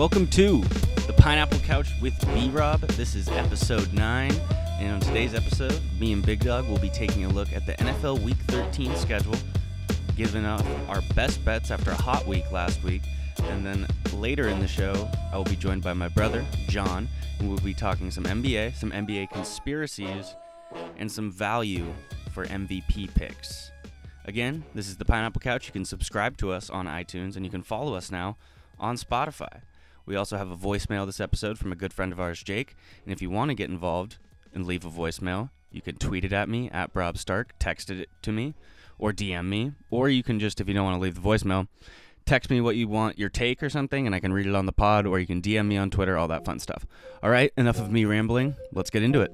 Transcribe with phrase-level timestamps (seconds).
[0.00, 0.62] Welcome to
[1.06, 2.80] the Pineapple Couch with B Rob.
[2.80, 4.32] This is episode 9.
[4.78, 7.74] And on today's episode, me and Big Dawg will be taking a look at the
[7.74, 9.36] NFL Week 13 schedule,
[10.16, 13.02] giving up our best bets after a hot week last week.
[13.42, 17.06] And then later in the show, I will be joined by my brother, John,
[17.38, 20.34] and we'll be talking some NBA, some NBA conspiracies,
[20.96, 21.92] and some value
[22.32, 23.70] for MVP picks.
[24.24, 25.66] Again, this is the Pineapple Couch.
[25.66, 28.38] You can subscribe to us on iTunes and you can follow us now
[28.78, 29.60] on Spotify.
[30.10, 32.74] We also have a voicemail this episode from a good friend of ours, Jake.
[33.04, 34.18] And if you want to get involved
[34.52, 38.08] and leave a voicemail, you can tweet it at me at Rob Stark, text it
[38.22, 38.54] to me,
[38.98, 41.68] or DM me, or you can just, if you don't want to leave the voicemail,
[42.26, 44.66] text me what you want your take or something, and I can read it on
[44.66, 46.84] the pod, or you can DM me on Twitter, all that fun stuff.
[47.22, 48.56] All right, enough of me rambling.
[48.72, 49.32] Let's get into it.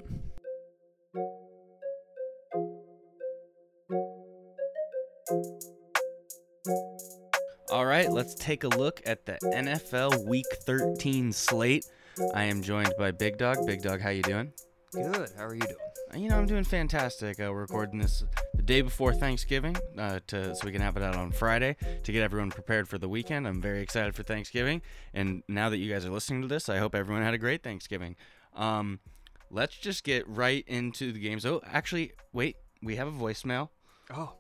[7.69, 11.85] All right, let's take a look at the NFL Week 13 slate.
[12.33, 13.67] I am joined by Big Dawg.
[13.67, 14.53] Big Dawg, how you doing?
[14.93, 15.31] Good.
[15.37, 16.23] How are you doing?
[16.23, 17.41] You know, I'm doing fantastic.
[17.41, 18.23] Uh, we're recording this
[18.55, 22.13] the day before Thanksgiving, uh, to so we can have it out on Friday to
[22.13, 23.49] get everyone prepared for the weekend.
[23.49, 24.81] I'm very excited for Thanksgiving,
[25.13, 27.65] and now that you guys are listening to this, I hope everyone had a great
[27.65, 28.15] Thanksgiving.
[28.55, 29.01] Um,
[29.51, 31.45] let's just get right into the games.
[31.45, 33.71] Oh, actually, wait, we have a voicemail.
[34.15, 34.35] Oh,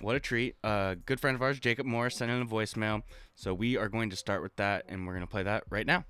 [0.00, 0.56] What a treat.
[0.64, 3.02] A uh, good friend of ours, Jacob Morris, sent in a voicemail.
[3.34, 5.86] So we are going to start with that, and we're going to play that right
[5.86, 6.04] now.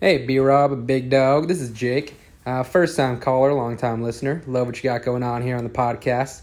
[0.00, 1.46] Hey, B Rob, Big Dawg.
[1.46, 2.14] This is Jake.
[2.44, 4.42] Uh, first time caller, long time listener.
[4.48, 6.42] Love what you got going on here on the podcast.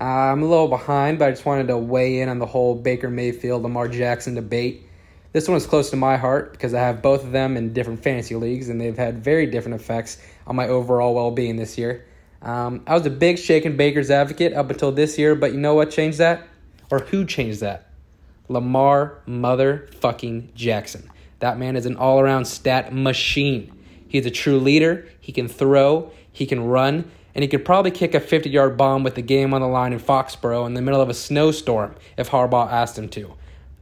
[0.00, 2.74] Uh, I'm a little behind, but I just wanted to weigh in on the whole
[2.76, 4.86] Baker Mayfield Lamar Jackson debate.
[5.32, 8.02] This one is close to my heart because I have both of them in different
[8.02, 12.06] fantasy leagues, and they've had very different effects on my overall well being this year.
[12.42, 15.74] Um, I was a big Shaken Baker's advocate up until this year, but you know
[15.74, 16.46] what changed that?
[16.90, 17.90] Or who changed that?
[18.48, 21.08] Lamar motherfucking Jackson.
[21.38, 23.72] That man is an all around stat machine.
[24.08, 25.06] He's a true leader.
[25.20, 29.04] He can throw, he can run, and he could probably kick a 50 yard bomb
[29.04, 32.30] with the game on the line in Foxborough in the middle of a snowstorm if
[32.30, 33.34] Harbaugh asked him to.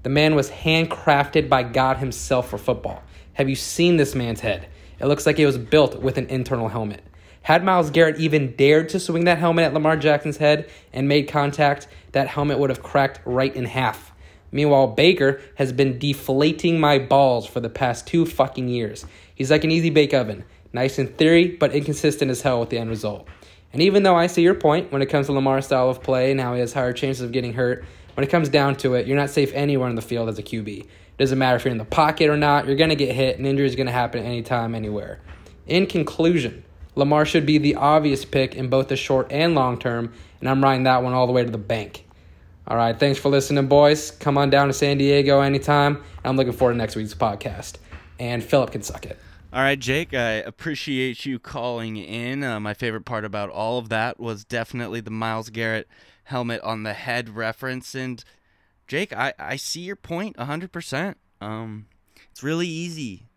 [0.03, 3.03] The man was handcrafted by God himself for football.
[3.35, 4.69] Have you seen this man's head?
[5.01, 7.03] It looks like it was built with an internal helmet.
[7.49, 11.29] Had Myles Garrett even dared to swing that helmet at Lamar Jackson's head and made
[11.29, 14.13] contact, that helmet would have cracked right in half.
[14.53, 19.07] Meanwhile, Baker has been deflating my balls for the past two fucking years.
[19.35, 20.45] He's like an easy bake oven.
[20.75, 23.27] Nice in theory, but inconsistent as hell with the end result.
[23.73, 26.31] And even though I see your point when it comes to Lamar's style of play
[26.31, 27.83] and how he has higher chances of getting hurt,
[28.13, 30.43] when it comes down to it, you're not safe anywhere on the field as a
[30.43, 30.81] QB.
[30.81, 30.87] It
[31.17, 33.47] doesn't matter if you're in the pocket or not, you're going to get hit, and
[33.47, 35.23] injury is going to happen anytime, anywhere.
[35.67, 36.65] In conclusion,
[36.99, 40.63] Lamar should be the obvious pick in both the short and long term, and I'm
[40.63, 42.05] riding that one all the way to the bank.
[42.67, 44.11] All right, thanks for listening, boys.
[44.11, 46.03] Come on down to San Diego anytime.
[46.25, 47.77] I'm looking forward to next week's podcast.
[48.19, 49.17] And Philip can suck it.
[49.53, 52.43] All right, Jake, I appreciate you calling in.
[52.43, 55.87] Uh, my favorite part about all of that was definitely the Myles Garrett
[56.25, 57.95] helmet on the head reference.
[57.95, 58.23] And
[58.89, 61.15] Jake, I, I see your point 100%.
[61.41, 61.87] Um,
[62.31, 63.29] it's really easy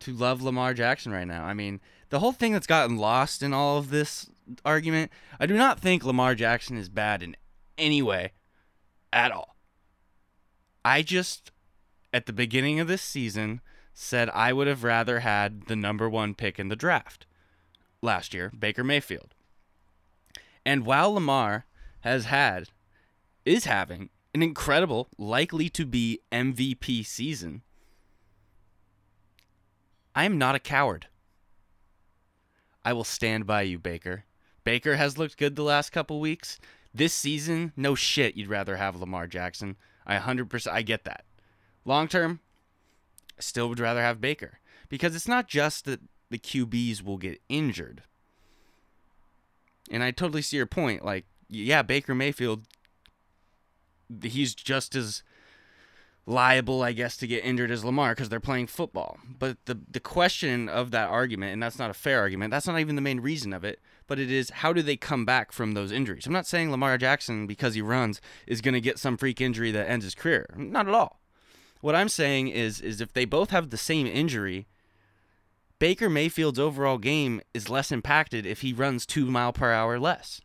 [0.00, 1.44] to love Lamar Jackson right now.
[1.44, 1.80] I mean,
[2.10, 4.28] the whole thing that's gotten lost in all of this
[4.64, 7.36] argument, I do not think Lamar Jackson is bad in
[7.76, 8.32] any way
[9.12, 9.56] at all.
[10.84, 11.50] I just,
[12.12, 13.60] at the beginning of this season,
[13.92, 17.26] said I would have rather had the number one pick in the draft
[18.02, 19.34] last year, Baker Mayfield.
[20.64, 21.64] And while Lamar
[22.00, 22.68] has had,
[23.44, 27.62] is having, an incredible, likely to be MVP season,
[30.14, 31.06] I am not a coward.
[32.86, 34.26] I will stand by you, Baker.
[34.62, 36.60] Baker has looked good the last couple weeks.
[36.94, 39.74] This season, no shit, you'd rather have Lamar Jackson.
[40.06, 41.24] I 100%, I get that.
[41.84, 42.38] Long term,
[43.40, 45.98] still would rather have Baker because it's not just that
[46.30, 48.04] the QBs will get injured.
[49.90, 51.04] And I totally see your point.
[51.04, 52.66] Like, yeah, Baker Mayfield,
[54.22, 55.24] he's just as
[56.26, 59.18] liable, I guess, to get injured as Lamar because they're playing football.
[59.38, 62.80] But the the question of that argument, and that's not a fair argument, that's not
[62.80, 65.72] even the main reason of it, but it is how do they come back from
[65.72, 66.26] those injuries?
[66.26, 69.70] I'm not saying Lamar Jackson, because he runs, is going to get some freak injury
[69.70, 70.46] that ends his career.
[70.56, 71.20] Not at all.
[71.80, 74.66] What I'm saying is is if they both have the same injury,
[75.78, 80.40] Baker Mayfield's overall game is less impacted if he runs two mile per hour less.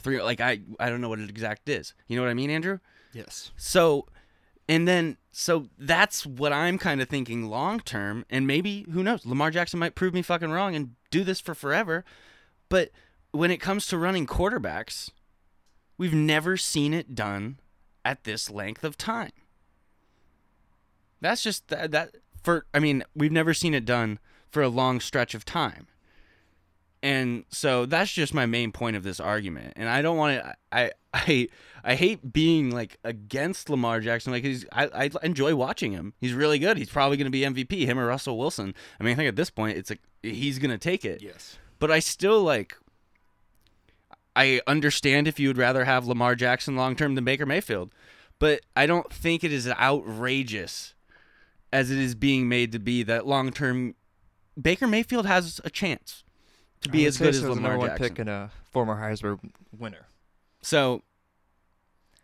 [0.00, 1.94] Three like I I don't know what it exact is.
[2.06, 2.78] You know what I mean, Andrew?
[3.12, 3.50] yes.
[3.56, 4.06] So,
[4.70, 9.26] and then so that's what I'm kind of thinking long term, and maybe who knows?
[9.26, 12.04] Lamar Jackson might prove me fucking wrong and do this for forever.
[12.68, 12.90] But
[13.32, 15.10] when it comes to running quarterbacks,
[15.98, 17.58] we've never seen it done
[18.04, 19.32] at this length of time.
[21.20, 24.20] That's just that, that for I mean, we've never seen it done
[24.50, 25.88] for a long stretch of time.
[27.02, 29.72] And so that's just my main point of this argument.
[29.76, 31.48] And I don't want to I I
[31.82, 34.32] I hate being like against Lamar Jackson.
[34.32, 36.12] Like he's I, I enjoy watching him.
[36.20, 36.76] He's really good.
[36.76, 37.86] He's probably going to be MVP.
[37.86, 38.74] Him or Russell Wilson.
[38.98, 41.22] I mean, I think at this point it's like he's going to take it.
[41.22, 41.58] Yes.
[41.78, 42.76] But I still like.
[44.36, 47.92] I understand if you would rather have Lamar Jackson long term than Baker Mayfield,
[48.38, 50.94] but I don't think it is outrageous
[51.72, 53.94] as it is being made to be that long term
[54.60, 56.24] Baker Mayfield has a chance
[56.82, 57.98] to be as good as Lamar Jackson.
[57.98, 59.38] pick and a former Heisman
[59.76, 60.06] winner.
[60.62, 61.02] So,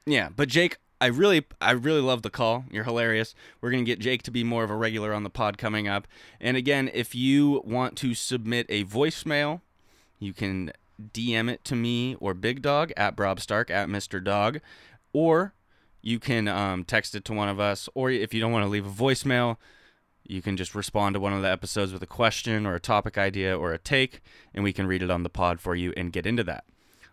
[0.06, 2.64] yeah, but Jake, I really, I really love the call.
[2.70, 3.34] You're hilarious.
[3.60, 6.06] We're gonna get Jake to be more of a regular on the pod coming up.
[6.40, 9.60] And again, if you want to submit a voicemail,
[10.18, 10.72] you can
[11.12, 14.22] DM it to me or Big Dawg at Brob Stark at Mr.
[14.22, 14.60] Dog,
[15.12, 15.52] or
[16.00, 17.88] you can um, text it to one of us.
[17.94, 19.56] Or if you don't want to leave a voicemail,
[20.30, 23.16] you can just respond to one of the episodes with a question or a topic
[23.18, 24.20] idea or a take,
[24.54, 26.64] and we can read it on the pod for you and get into that.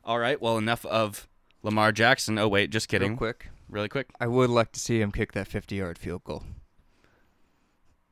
[0.03, 0.41] All right.
[0.41, 1.27] Well, enough of
[1.61, 2.37] Lamar Jackson.
[2.37, 3.11] Oh wait, just kidding.
[3.11, 4.09] Real quick, Really quick.
[4.19, 6.43] I would like to see him kick that 50-yard field goal.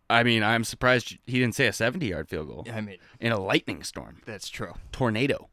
[0.10, 3.40] I mean, I'm surprised he didn't say a 70-yard field goal I mean, in a
[3.40, 4.74] lightning storm, that's true.
[4.92, 5.50] tornado.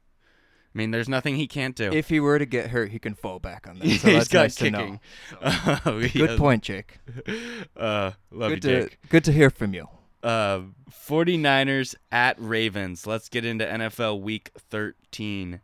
[0.74, 1.90] I mean, there's nothing he can't do.
[1.92, 3.84] If he were to get hurt, he can fall back on that.
[3.88, 5.00] He's So that's got nice to kicking.
[5.42, 5.78] know.
[5.86, 6.98] Oh, Good point, Jake.
[7.76, 8.98] Uh, love Good you, to Jake.
[9.08, 9.88] good to hear from you.
[10.22, 13.06] Uh, 49ers at Ravens.
[13.06, 15.60] Let's get into NFL Week 13.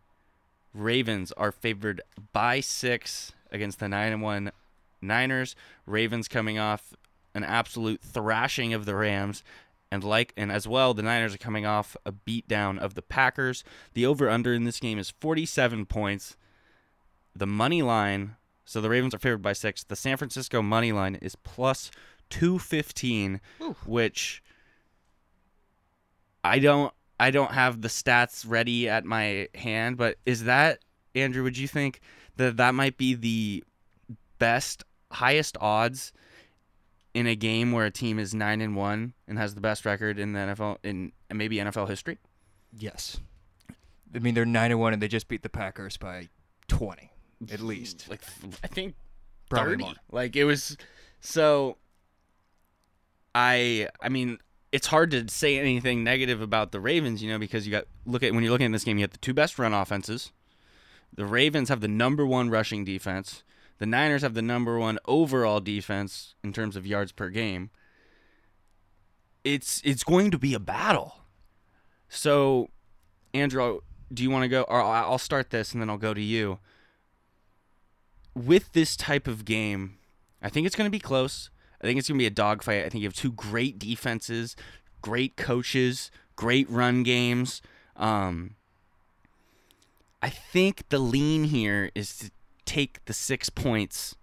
[0.72, 2.00] Ravens are favored
[2.32, 4.52] by six against the nine and one
[5.02, 5.54] Niners.
[5.86, 6.94] Ravens coming off
[7.34, 9.42] an absolute thrashing of the Rams,
[9.90, 13.64] and like and as well, the Niners are coming off a beatdown of the Packers.
[13.94, 16.36] The over under in this game is 47 points.
[17.36, 19.84] The money line, so the Ravens are favored by six.
[19.84, 21.90] The San Francisco money line is plus
[22.30, 23.40] 215,
[23.86, 24.42] which
[26.42, 30.80] I don't I don't have the stats ready at my hand, but is that
[31.14, 31.42] Andrew?
[31.42, 32.00] Would you think
[32.36, 33.64] that that might be the
[34.38, 36.12] best, highest odds
[37.14, 40.18] in a game where a team is nine and one and has the best record
[40.18, 42.18] in the NFL in maybe NFL history?
[42.76, 43.18] Yes.
[44.14, 46.28] I mean, they're nine and one, and they just beat the Packers by
[46.68, 47.10] twenty,
[47.50, 48.08] at least.
[48.08, 48.20] Like
[48.62, 48.94] I think
[49.48, 49.84] Probably 30.
[49.84, 49.94] more.
[50.10, 50.76] Like it was
[51.20, 51.76] so
[53.34, 54.38] I I mean
[54.72, 58.22] it's hard to say anything negative about the Ravens, you know, because you got look
[58.22, 60.32] at when you're looking at this game, you have the two best run offenses.
[61.12, 63.44] The Ravens have the number one rushing defense.
[63.78, 67.70] The Niners have the number one overall defense in terms of yards per game.
[69.42, 71.16] It's it's going to be a battle.
[72.08, 72.70] So,
[73.32, 73.80] Andrew,
[74.12, 74.62] do you want to go?
[74.62, 76.58] Or I'll start this and then I'll go to you
[78.34, 79.98] with this type of game,
[80.42, 81.50] I think it's going to be close.
[81.80, 82.84] I think it's going to be a dogfight.
[82.84, 84.56] I think you have two great defenses,
[85.02, 87.62] great coaches, great run games.
[87.96, 88.56] Um,
[90.22, 92.30] I think the lean here is to
[92.64, 94.16] take the six points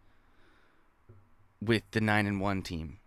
[1.61, 2.99] with the nine and one team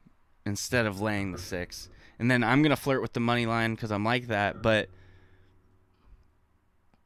[0.46, 1.88] instead of laying the six.
[2.18, 4.88] And then I'm gonna flirt with the money line because I'm like that, but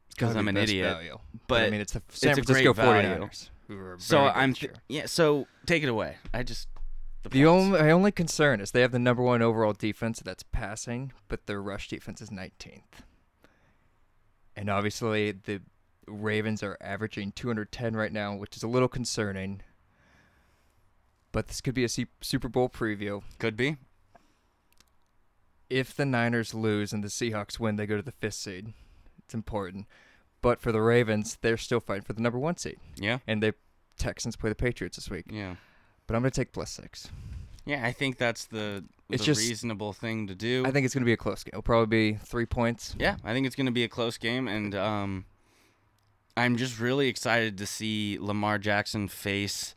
[0.09, 0.93] because I'm an idiot.
[0.93, 1.17] value.
[1.47, 3.25] But I mean, it's the San it's Francisco great value.
[3.25, 3.49] 49ers.
[3.67, 5.05] Who So I'm th- yeah.
[5.05, 6.17] So take it away.
[6.33, 6.67] I just
[7.23, 10.43] the, The only, my only concern is they have the number one overall defense that's
[10.43, 12.81] passing, but their rush defense is 19th.
[14.55, 15.61] And obviously, the
[16.09, 19.61] Ravens are averaging 210 right now, which is a little concerning.
[21.31, 21.89] But this could be a
[22.21, 23.21] Super Bowl preview.
[23.37, 23.77] could be.
[25.69, 28.73] If the Niners lose and the Seahawks win, they go to the fifth seed.
[29.23, 29.85] It's important.
[30.41, 32.77] But for the Ravens, they're still fighting for the number one seed.
[32.95, 33.19] Yeah.
[33.27, 33.53] And the
[33.97, 35.25] Texans play the Patriots this week.
[35.29, 35.55] Yeah.
[36.07, 37.09] But I'm going to take plus six.
[37.65, 37.85] Yeah.
[37.85, 40.63] I think that's the It's the just- reasonable thing to do.
[40.65, 41.51] I think it's going to be a close game.
[41.53, 42.95] It'll probably be three points.
[42.97, 43.17] yeah.
[43.23, 45.25] I think it's going to be a close game, and um,
[46.37, 49.75] I'm just really excited to see Lamar Jackson face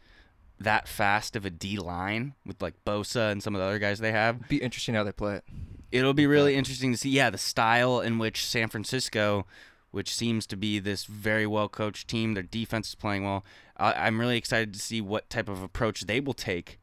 [0.61, 3.99] that fast of a D line with like Bosa and some of the other guys
[3.99, 4.49] they have.
[4.49, 5.45] Be interesting how they play it.
[5.91, 9.47] It'll be really interesting to see, yeah, the style in which San Francisco,
[9.91, 13.45] which seems to be this very well coached team, their defense is playing well.
[13.77, 16.79] I, I'm really excited to see what type of approach they will take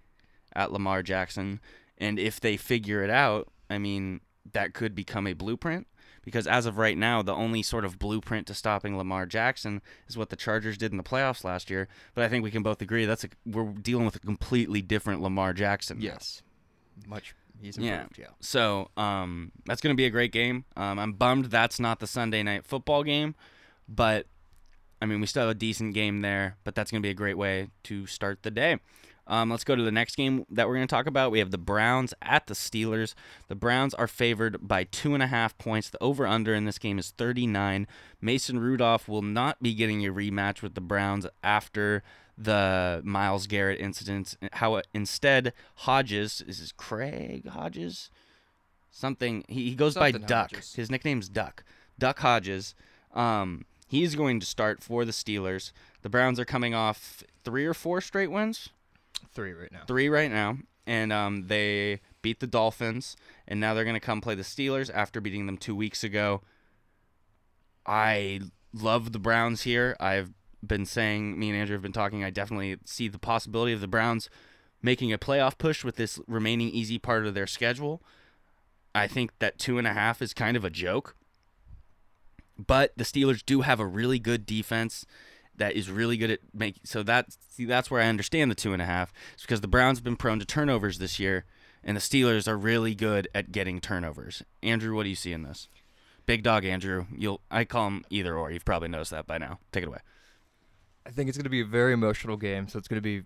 [0.54, 1.60] at Lamar Jackson.
[1.98, 4.22] And if they figure it out, I mean,
[4.52, 5.88] that could become a blueprint.
[6.24, 10.18] Because as of right now, the only sort of blueprint to stopping Lamar Jackson is
[10.18, 11.88] what the Chargers did in the playoffs last year.
[12.14, 15.22] But I think we can both agree that's a, we're dealing with a completely different
[15.22, 16.02] Lamar Jackson.
[16.02, 16.42] Yes.
[17.08, 17.34] Much.
[17.62, 18.02] He's Yeah.
[18.02, 18.28] improved, yeah.
[18.40, 20.66] So um, that's going to be a great game.
[20.78, 23.36] Um, I'm bummed that's not the Sunday night football game,
[23.88, 24.28] but
[25.02, 27.16] I mean, we still have a decent game there, but that's going to be a
[27.16, 28.80] great way to start the day.
[29.30, 31.32] Um, let's go to the next game that we're going to talk about.
[31.32, 33.14] We have the Browns at the Steelers.
[33.48, 35.90] The Browns are favored by two and a half points.
[35.90, 37.88] The over under in this game is 39.
[38.20, 42.02] Mason Rudolph will not be getting a rematch with the Browns after
[42.36, 44.36] the Myles Garrett incident.
[44.54, 48.10] How instead Hodges is this Craig Hodges
[48.92, 50.52] something he, he goes by Something Duck.
[50.52, 50.74] Hodges.
[50.74, 51.64] His nickname's Duck.
[52.00, 52.74] Duck Hodges.
[53.14, 55.72] Um, he's going to start for the Steelers.
[56.02, 58.70] The Browns are coming off three or four straight wins
[59.34, 59.82] Three right now.
[59.88, 63.16] three right now, and um, they beat the Dolphins,
[63.48, 66.42] and now they're going to come play the Steelers after beating them two weeks ago.
[67.86, 68.42] I
[68.74, 69.96] love the Browns here.
[70.00, 70.32] I've
[70.66, 72.24] been saying, me and Andrew have been talking.
[72.24, 74.30] I definitely see the possibility of the Browns
[74.82, 78.02] making a playoff push with this remaining easy part of their schedule.
[78.94, 81.16] I think that two and a half is kind of a joke.
[82.58, 85.06] But the Steelers do have a really good defense
[85.60, 86.82] that is really good at making.
[86.86, 89.14] So that's see, that's where I understand the two and a half.
[89.34, 91.46] It's because the Browns have been prone to turnovers this year,
[91.84, 94.44] and the Steelers are really good at getting turnovers.
[94.64, 95.68] Andrew, what do you see in this?
[96.26, 98.52] Big dog Andrew, you'll I call him either or.
[98.52, 99.60] You've probably noticed that by now.
[99.72, 100.00] Take it away.
[101.06, 103.24] I think it's going to be a very emotional game, so it's going to be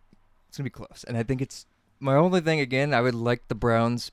[0.47, 1.03] it's going to be close.
[1.07, 1.65] And I think it's
[1.99, 4.11] my only thing again, I would like the Browns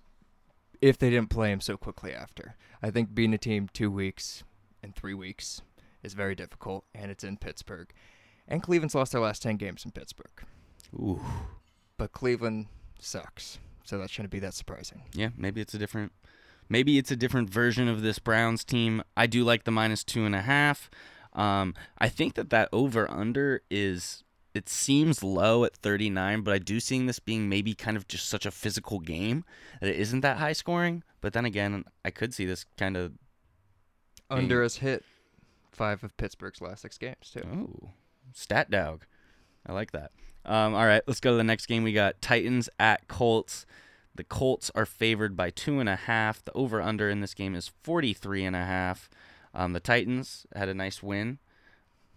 [0.81, 2.57] if they didn't play him so quickly after.
[2.83, 4.43] I think being a team 2 weeks
[4.83, 5.61] and 3 weeks
[6.03, 7.93] is very difficult and it's in Pittsburgh.
[8.49, 10.43] And Cleveland's lost their last 10 games in Pittsburgh.
[10.95, 11.21] Ooh,
[11.97, 12.67] But Cleveland
[12.99, 13.59] sucks.
[13.85, 15.03] So that shouldn't be that surprising.
[15.15, 16.13] yeah, maybe it's a different.
[16.69, 19.03] Maybe it's a different version of this Browns team.
[19.17, 20.89] I do like the minus two and a half.
[21.33, 24.23] Um, I think that that over under is
[24.55, 28.29] it seems low at 39, but I do seeing this being maybe kind of just
[28.29, 29.45] such a physical game
[29.81, 31.03] that it isn't that high scoring.
[31.21, 33.13] But then again, I could see this kind of
[34.29, 35.05] Under has hit
[35.73, 37.43] 5 of Pittsburgh's last 6 games too.
[37.53, 37.91] oh
[38.35, 39.05] stat dog.
[39.67, 40.13] I like that.
[40.45, 41.85] Um, all right, let's go to the next game.
[41.85, 43.67] We got Titans at Colts.
[44.15, 46.45] The Colts are favored by two and a half.
[46.45, 49.09] The over under in this game is 43 and a half.
[49.55, 51.39] Um, the Titans had a nice win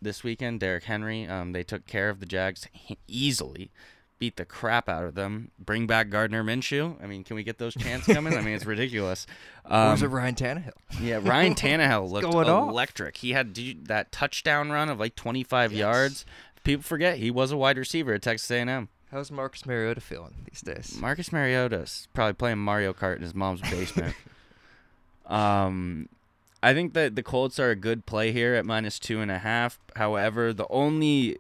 [0.02, 0.60] this weekend.
[0.60, 2.68] Derrick Henry, um, they took care of the Jags
[3.08, 3.72] easily,
[4.20, 5.52] beat the crap out of them.
[5.60, 6.96] Bring back Gardner Minshew.
[7.04, 8.38] I mean, can we get those chants coming?
[8.38, 9.26] I mean, it's ridiculous.
[9.66, 10.72] Um, is it Ryan Tannehill?
[11.02, 12.70] yeah, Ryan Tannehill looked going off?
[12.70, 13.18] electric.
[13.18, 15.80] He had did you- that touchdown run of like 25 Yes.
[15.80, 16.26] yards.
[16.64, 18.88] People forget he was a wide receiver at Texas A&M.
[19.12, 20.98] How's Marcus Mariota feeling these days?
[21.00, 24.16] Marcus Mariota's probably playing Mario Kart in his mom's basement.
[25.28, 26.10] um,
[26.62, 29.40] I think that the Colts are a good play here at minus two and a
[29.40, 29.78] half.
[29.98, 31.38] However, the only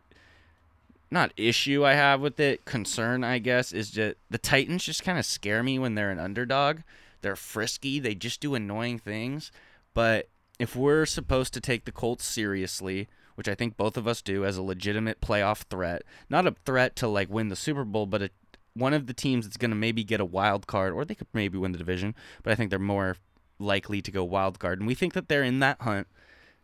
[1.13, 5.19] not issue I have with it, concern I guess, is that the Titans just kind
[5.19, 6.79] of scare me when they're an underdog.
[7.21, 7.99] They're frisky.
[7.99, 9.51] They just do annoying things.
[9.93, 10.27] But
[10.59, 14.43] if we're supposed to take the Colts seriously, which I think both of us do
[14.43, 18.23] as a legitimate playoff threat, not a threat to like win the Super Bowl, but
[18.23, 18.29] a,
[18.73, 21.27] one of the teams that's going to maybe get a wild card, or they could
[21.31, 23.17] maybe win the division, but I think they're more
[23.59, 24.79] likely to go wild card.
[24.79, 26.07] And we think that they're in that hunt.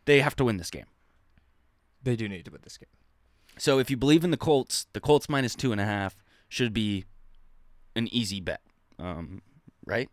[0.06, 0.88] They have to win this game.
[2.02, 2.88] They do need to win this game.
[3.60, 6.16] So if you believe in the Colts, the Colts minus two and a half
[6.48, 7.06] should be
[7.96, 8.62] an easy bet,
[8.98, 9.42] um,
[9.86, 10.10] right?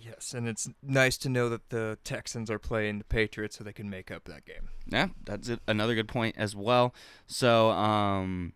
[0.00, 3.72] Yes, and it's nice to know that the Texans are playing the Patriots so they
[3.72, 4.68] can make up that game.
[4.86, 5.60] Yeah, that's it.
[5.66, 6.94] another good point as well.
[7.26, 8.52] So, um,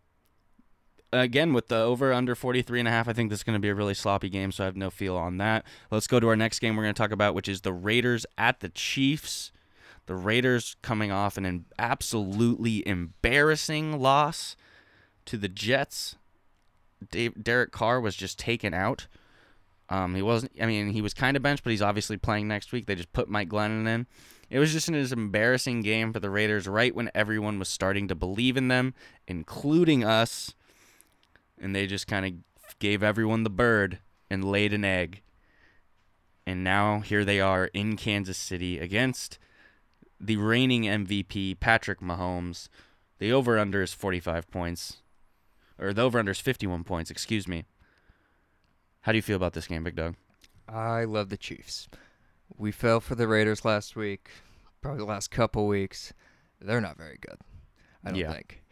[1.13, 3.61] again, with the over under 43 and a half, I think this is going to
[3.61, 5.65] be a really sloppy game, so I have no feel on that.
[5.91, 8.25] Let's go to our next game we're going to talk about, which is the Raiders
[8.39, 9.53] at the Chiefs.
[10.07, 14.57] The Raiders coming off an absolutely embarrassing loss
[15.27, 16.17] to the Jets.
[17.11, 19.07] Dave, Derek Carr was just taken out.
[19.89, 20.53] Um, he wasn't.
[20.61, 22.87] I mean, he was kind of benched, but he's obviously playing next week.
[22.87, 24.07] They just put Mike Glennon in.
[24.49, 28.15] It was just an embarrassing game for the Raiders, right when everyone was starting to
[28.15, 28.95] believe in them,
[29.27, 30.55] including us.
[31.61, 33.99] And they just kind of gave everyone the bird
[34.31, 35.23] and laid an egg.
[36.47, 39.39] And now here they are in Kansas City against
[40.23, 42.69] the reigning MVP, Patrick Mahomes.
[43.19, 44.99] The over under is 45 points.
[45.79, 47.65] Or the over under is 51 points, excuse me.
[49.03, 50.15] How do you feel about this game, Big Dawg?
[50.69, 51.89] I love the Chiefs.
[52.57, 54.31] We fell for the Raiders last week,
[54.81, 56.13] probably the last couple weeks.
[56.61, 57.39] They're not very good.
[58.05, 58.33] I don't Yeah.
[58.33, 58.63] think.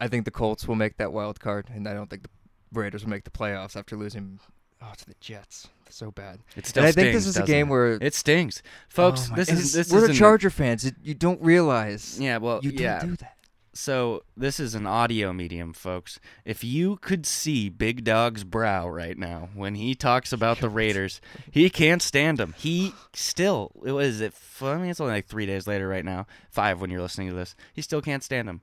[0.00, 2.30] I think the Colts will make that wild card, and I don't think the
[2.72, 4.38] Raiders will make the playoffs after losing
[4.80, 5.68] oh to the Jets.
[5.92, 6.40] So bad.
[6.56, 7.70] It still and I think stings, this is a game it?
[7.70, 9.28] where it stings, folks.
[9.30, 10.84] Oh this is this we're the Charger fans.
[10.84, 13.36] It, you don't realize Yeah, well, you don't do that.
[13.74, 16.20] So this is an audio medium, folks.
[16.44, 21.20] If you could see Big Dawg's brow right now when he talks about the Raiders,
[21.50, 22.54] he can't stand them.
[22.58, 24.34] He still, what is it?
[24.60, 27.34] I mean, it's only like three days later right now, five when you're listening to
[27.34, 27.54] this.
[27.72, 28.60] He still can't stand them.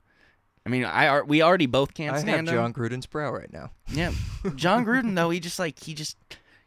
[0.64, 2.34] I mean, I are we already both can't stand him.
[2.34, 2.98] I have stand John him.
[3.00, 3.70] Gruden's brow right now.
[3.88, 4.12] Yeah,
[4.56, 6.16] John Gruden though, he just like he just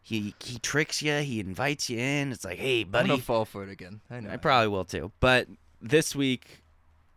[0.03, 1.17] he he tricks you.
[1.19, 2.31] He invites you in.
[2.31, 3.03] It's like, hey, buddy.
[3.03, 4.01] I'm gonna fall for it again.
[4.11, 4.29] I know.
[4.29, 5.11] I probably will too.
[5.19, 5.47] But
[5.81, 6.61] this week,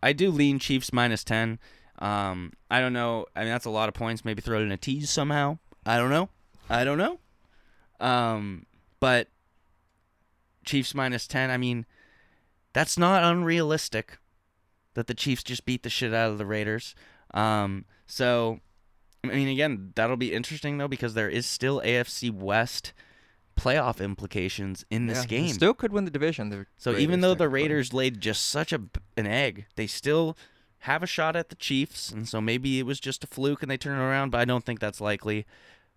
[0.01, 1.59] I do lean Chiefs minus 10.
[1.99, 3.25] Um, I don't know.
[3.35, 4.23] I mean, that's a lot of points.
[4.23, 5.57] Maybe throw it in a tease somehow.
[5.85, 6.29] I don't know.
[6.69, 7.19] I don't know.
[7.99, 8.65] Um,
[8.99, 9.27] but
[10.65, 11.85] Chiefs minus 10, I mean,
[12.73, 14.19] that's not unrealistic
[14.93, 16.95] that the Chiefs just beat the shit out of the Raiders.
[17.33, 18.59] Um, so,
[19.31, 22.93] I mean, again, that'll be interesting, though, because there is still AFC West
[23.57, 25.53] playoff implications in this Yeah, they game.
[25.53, 26.49] Still could win the division.
[26.49, 27.49] the So even though the.
[27.49, 28.81] Raiders laid just such a
[29.15, 30.37] an egg, they still
[30.79, 33.71] have a shot at the Chiefs, and so maybe it was just a fluke and
[33.71, 34.29] they turn it around.
[34.29, 35.45] But I don't think that's likely.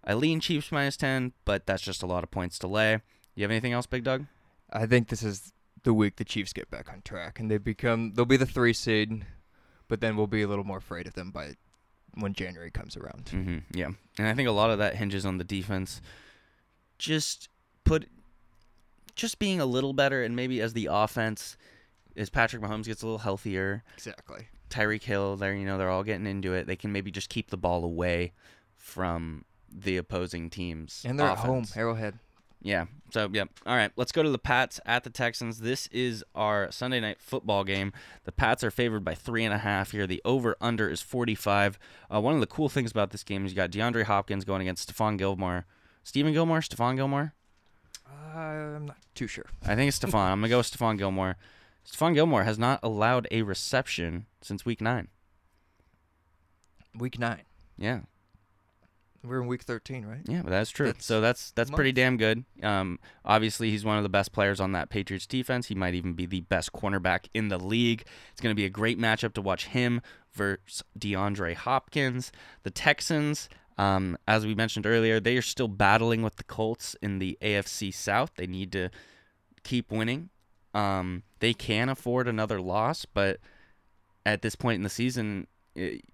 [0.02, 3.00] I lean Chiefs minus ten, but that's just a lot of points to lay.
[3.34, 4.26] You have anything else, Big Dawg?
[4.72, 8.12] I think this is the week the Chiefs get back on track and they become
[8.14, 9.26] they'll be the three seed,
[9.88, 11.56] but then we'll be a little more afraid of them by
[12.14, 13.26] when January comes around.
[13.26, 13.58] Mm-hmm.
[13.76, 16.00] Yeah, and I think a lot of that hinges on the defense.
[16.98, 17.48] Just
[17.84, 18.08] put,
[19.14, 21.56] just being a little better, and maybe as the offense,
[22.16, 24.48] as Patrick Mahomes gets a little healthier, Exactly.
[24.68, 26.66] Tyreek Hill, they're you know they're all getting into it.
[26.66, 28.32] They can maybe just keep the ball away
[28.76, 31.64] from the opposing team's And they're at home.
[31.76, 32.18] Arrowhead.
[32.62, 32.86] Yeah.
[33.12, 33.44] So yeah.
[33.66, 33.90] All right.
[33.96, 35.60] Let's go to the Pats at the Texans.
[35.60, 37.92] This is our Sunday night football game.
[38.24, 40.06] The Pats are favored by three and a half here.
[40.06, 41.78] The over under is forty five.
[42.12, 44.62] Uh, one of the cool things about this game is you got DeAndre Hopkins going
[44.62, 45.66] against Stephon Gilmore.
[46.04, 47.34] Stephen Gilmore, Stephon Gilmore.
[48.06, 49.46] Uh, I'm not too sure.
[49.64, 50.14] I think it's Stephon.
[50.14, 51.36] I'm gonna go with Stephon Gilmore.
[51.86, 55.08] Stephon Gilmore has not allowed a reception since week nine.
[56.96, 57.42] Week nine.
[57.78, 58.00] Yeah.
[59.22, 60.20] We're in week thirteen, right?
[60.26, 60.86] Yeah, but that's true.
[60.86, 62.44] That's so that's that's pretty damn good.
[62.62, 65.66] Um, obviously he's one of the best players on that Patriots defense.
[65.66, 68.04] He might even be the best cornerback in the league.
[68.32, 70.00] It's going to be a great matchup to watch him
[70.32, 72.32] versus DeAndre Hopkins.
[72.62, 77.18] The Texans, um, as we mentioned earlier, they are still battling with the Colts in
[77.18, 78.32] the AFC South.
[78.36, 78.88] They need to
[79.64, 80.30] keep winning.
[80.72, 83.38] Um, they can afford another loss, but
[84.24, 86.04] at this point in the season, it,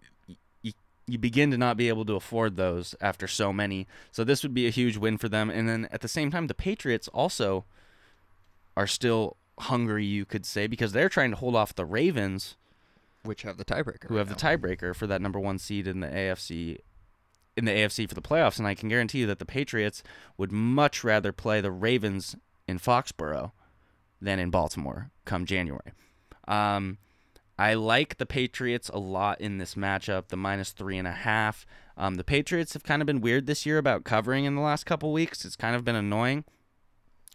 [1.07, 3.87] you, begin to not be able to afford those after so many.
[4.13, 5.51] So this would be a huge win for them.
[5.51, 7.65] And then at the same time, the Patriots also
[8.77, 12.57] are still hungry, you could say, because they're trying to hold off the Ravens,
[13.23, 14.05] Which have the tiebreaker.
[14.09, 14.57] who right have the now.
[14.57, 16.79] tiebreaker for that number one seed in the AFC.
[17.57, 20.03] In the AFC for the playoffs, and I can guarantee you that the Patriots
[20.37, 22.37] would much rather play the Ravens
[22.69, 23.53] in Foxborough
[24.21, 25.93] than in Baltimore come January.
[26.47, 26.99] Um,
[27.59, 31.67] I like the Patriots a lot in this matchup, the minus three and a half.
[31.97, 34.85] Um, the Patriots have kind of been weird this year about covering in the last
[34.85, 35.45] couple weeks.
[35.45, 36.45] It's kind of been annoying.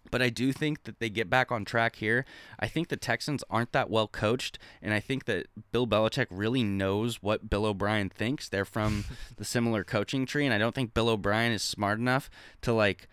[0.09, 2.25] But I do think that they get back on track here.
[2.59, 6.63] I think the Texans aren't that well coached, and I think that Bill Belichick really
[6.63, 8.49] knows what Bill O'Brien thinks.
[8.49, 9.05] They're from
[9.37, 12.29] the similar coaching tree, and I don't think Bill O'Brien is smart enough
[12.61, 13.07] to like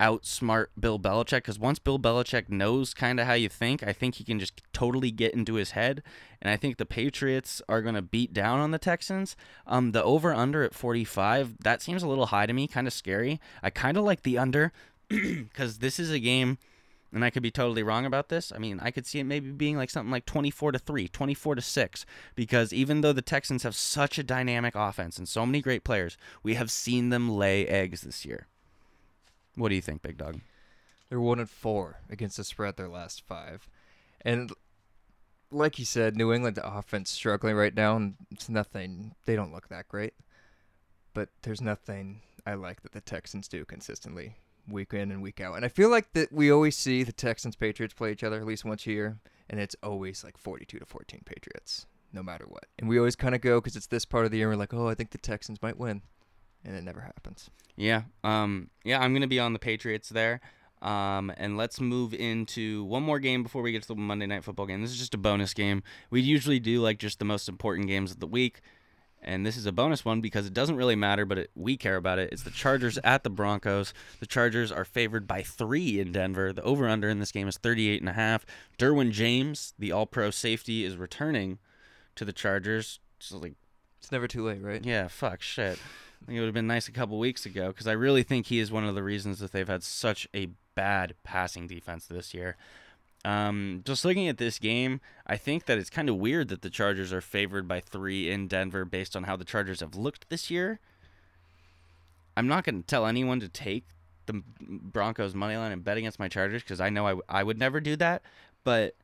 [0.00, 4.16] outsmart Bill Belichick because once Bill Belichick knows kind of how you think, I think
[4.16, 6.02] he can just totally get into his head.
[6.40, 9.36] And I think the Patriots are going to beat down on the Texans.
[9.66, 12.92] Um, the over under at 45, that seems a little high to me, kind of
[12.92, 13.40] scary.
[13.62, 14.72] I kind of like the under
[15.08, 16.58] because this is a game.
[17.12, 18.52] And I could be totally wrong about this.
[18.54, 21.54] I mean, I could see it maybe being like something like 24 to 3, 24
[21.54, 25.62] to 6 because even though the Texans have such a dynamic offense and so many
[25.62, 28.48] great players, we have seen them lay eggs this year.
[29.56, 30.40] What do you think, Big Dawg?
[31.08, 33.68] They're one and four against the spread their last five,
[34.20, 34.52] and
[35.50, 39.14] like you said, New England offense struggling right now, and it's nothing.
[39.24, 40.14] They don't look that great,
[41.14, 44.36] but there's nothing I like that the Texans do consistently,
[44.68, 45.56] week in and week out.
[45.56, 48.46] And I feel like that we always see the Texans Patriots play each other at
[48.46, 52.66] least once a year, and it's always like 42 to 14 Patriots, no matter what.
[52.78, 54.48] And we always kind of go because it's this part of the year.
[54.48, 56.02] We're like, oh, I think the Texans might win,
[56.66, 57.48] and it never happens.
[57.76, 60.40] Yeah, um, yeah, I'm gonna be on the Patriots there.
[60.82, 64.44] Um, and let's move into one more game before we get to the Monday Night
[64.44, 64.82] Football game.
[64.82, 65.82] This is just a bonus game.
[66.10, 68.60] We usually do like just the most important games of the week,
[69.22, 71.96] and this is a bonus one because it doesn't really matter, but it, we care
[71.96, 72.30] about it.
[72.30, 73.94] It's the Chargers at the Broncos.
[74.20, 76.52] The Chargers are favored by three in Denver.
[76.52, 78.44] The over/under in this game is 38 and a half.
[78.78, 81.58] Derwin James, the All-Pro safety, is returning
[82.16, 83.00] to the Chargers.
[83.18, 83.54] So like
[83.98, 84.84] It's never too late, right?
[84.84, 85.78] yeah, fuck, shit.
[86.26, 88.58] Think it would have been nice a couple weeks ago because I really think he
[88.58, 92.56] is one of the reasons that they've had such a bad passing defense this year.
[93.24, 96.70] Um, just looking at this game, I think that it's kind of weird that the
[96.70, 100.50] Chargers are favored by three in Denver based on how the Chargers have looked this
[100.50, 100.80] year.
[102.36, 103.84] I'm not going to tell anyone to take
[104.26, 107.42] the Broncos money line and bet against my Chargers because I know I, w- I
[107.42, 108.22] would never do that.
[108.64, 108.94] But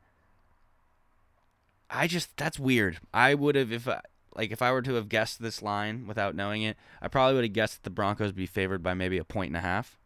[1.89, 2.99] I just that's weird.
[3.15, 4.01] I would have if I,
[4.37, 7.45] like if I were to have guessed this line without knowing it, I probably would
[7.45, 9.99] have guessed that the Broncos would be favored by maybe a point and a half.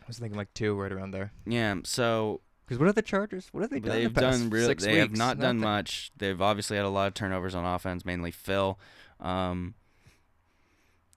[0.00, 1.32] I was thinking like two, right around there.
[1.46, 3.48] Yeah, so Because what are the Chargers?
[3.52, 3.90] What have they done?
[3.94, 4.66] the They've past done real.
[4.66, 5.18] six They have weeks?
[5.18, 6.10] not done much.
[6.16, 8.78] They've obviously had a lot of turnovers on offense, mainly Phil.
[9.20, 9.74] Um,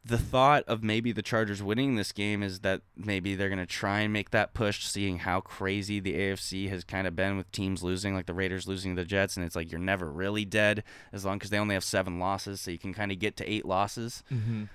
[0.07, 3.65] the thought of maybe the Chargers winning this game is that maybe they're going to
[3.65, 7.51] try and make that push, seeing how crazy the AFC has kind of been with
[7.51, 10.45] teams losing, like the Raiders losing to the Jets, and it's like you're never really
[10.45, 13.35] dead as long because they only have seven losses, so you can kind of get
[13.37, 14.23] to eight losses.
[14.31, 14.65] Mm-hmm.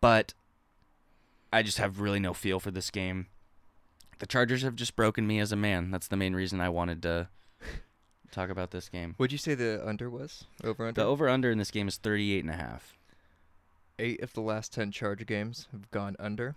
[0.00, 0.34] But
[1.52, 3.28] I just have really no feel for this game.
[4.18, 5.92] The Chargers have just broken me as a man.
[5.92, 7.28] That's the main reason I wanted to
[8.32, 9.14] talk about this game.
[9.16, 10.44] What'd you say the under was?
[10.64, 11.00] Over under?
[11.00, 12.95] The over under in this game is 38 and a half.
[13.98, 16.54] Eight of the last ten Charger games have gone under.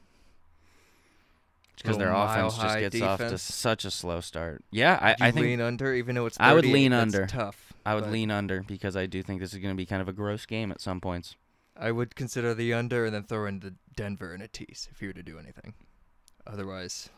[1.77, 4.63] Because their offense just gets off to such a slow start.
[4.69, 6.37] Yeah, I, I think lean under, even though it's.
[6.37, 7.25] 38, I would lean under.
[7.25, 7.73] Tough.
[7.85, 10.09] I would lean under because I do think this is going to be kind of
[10.09, 11.35] a gross game at some points.
[11.77, 15.01] I would consider the under and then throw in the Denver and a tease if
[15.01, 15.73] you were to do anything.
[16.45, 17.09] Otherwise,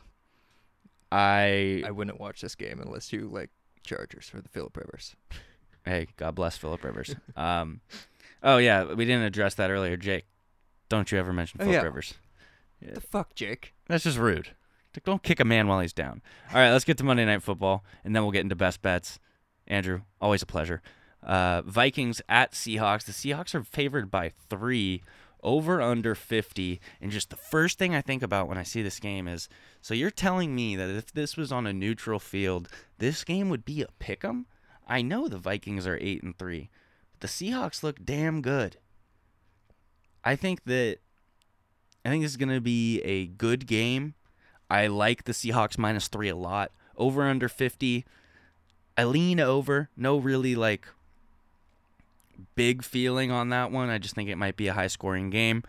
[1.11, 3.49] I, I wouldn't watch this game unless you like
[3.83, 5.15] Chargers for the Philip Rivers.
[5.83, 7.15] hey, God bless Philip Rivers.
[7.35, 7.81] um,
[8.43, 10.25] oh yeah, we didn't address that earlier, Jake.
[10.89, 11.83] Don't you ever mention Oh, Philip yeah.
[11.83, 12.13] Rivers?
[12.81, 12.93] Yeah.
[12.95, 13.73] The fuck, Jake?
[13.87, 14.55] That's just rude.
[15.05, 16.21] Don't kick a man while he's down.
[16.49, 19.19] All right, let's get to Monday Night Football, and then we'll get into best bets.
[19.67, 20.81] Andrew, always a pleasure.
[21.23, 23.05] Uh, Vikings at Seahawks.
[23.05, 25.01] The Seahawks are favored by three,
[25.43, 26.81] over under 50.
[26.99, 29.47] And just the first thing I think about when I see this game is
[29.81, 33.63] so you're telling me that if this was on a neutral field, this game would
[33.63, 34.45] be a pick 'em?
[34.87, 36.69] I know the Vikings are 8 and 3, but
[37.21, 38.77] the Seahawks look damn good.
[40.23, 40.97] I think that
[42.05, 44.15] I think this is going to be a good game.
[44.69, 46.71] I like the Seahawks minus three a lot.
[46.97, 48.05] Over under 50.
[48.97, 49.89] I lean over.
[49.95, 50.87] No really like
[52.55, 53.89] big feeling on that one.
[53.89, 55.63] I just think it might be a high scoring game.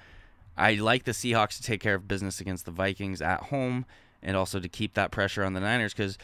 [0.56, 3.86] I like the Seahawks to take care of business against the Vikings at home
[4.22, 6.18] and also to keep that pressure on the Niners because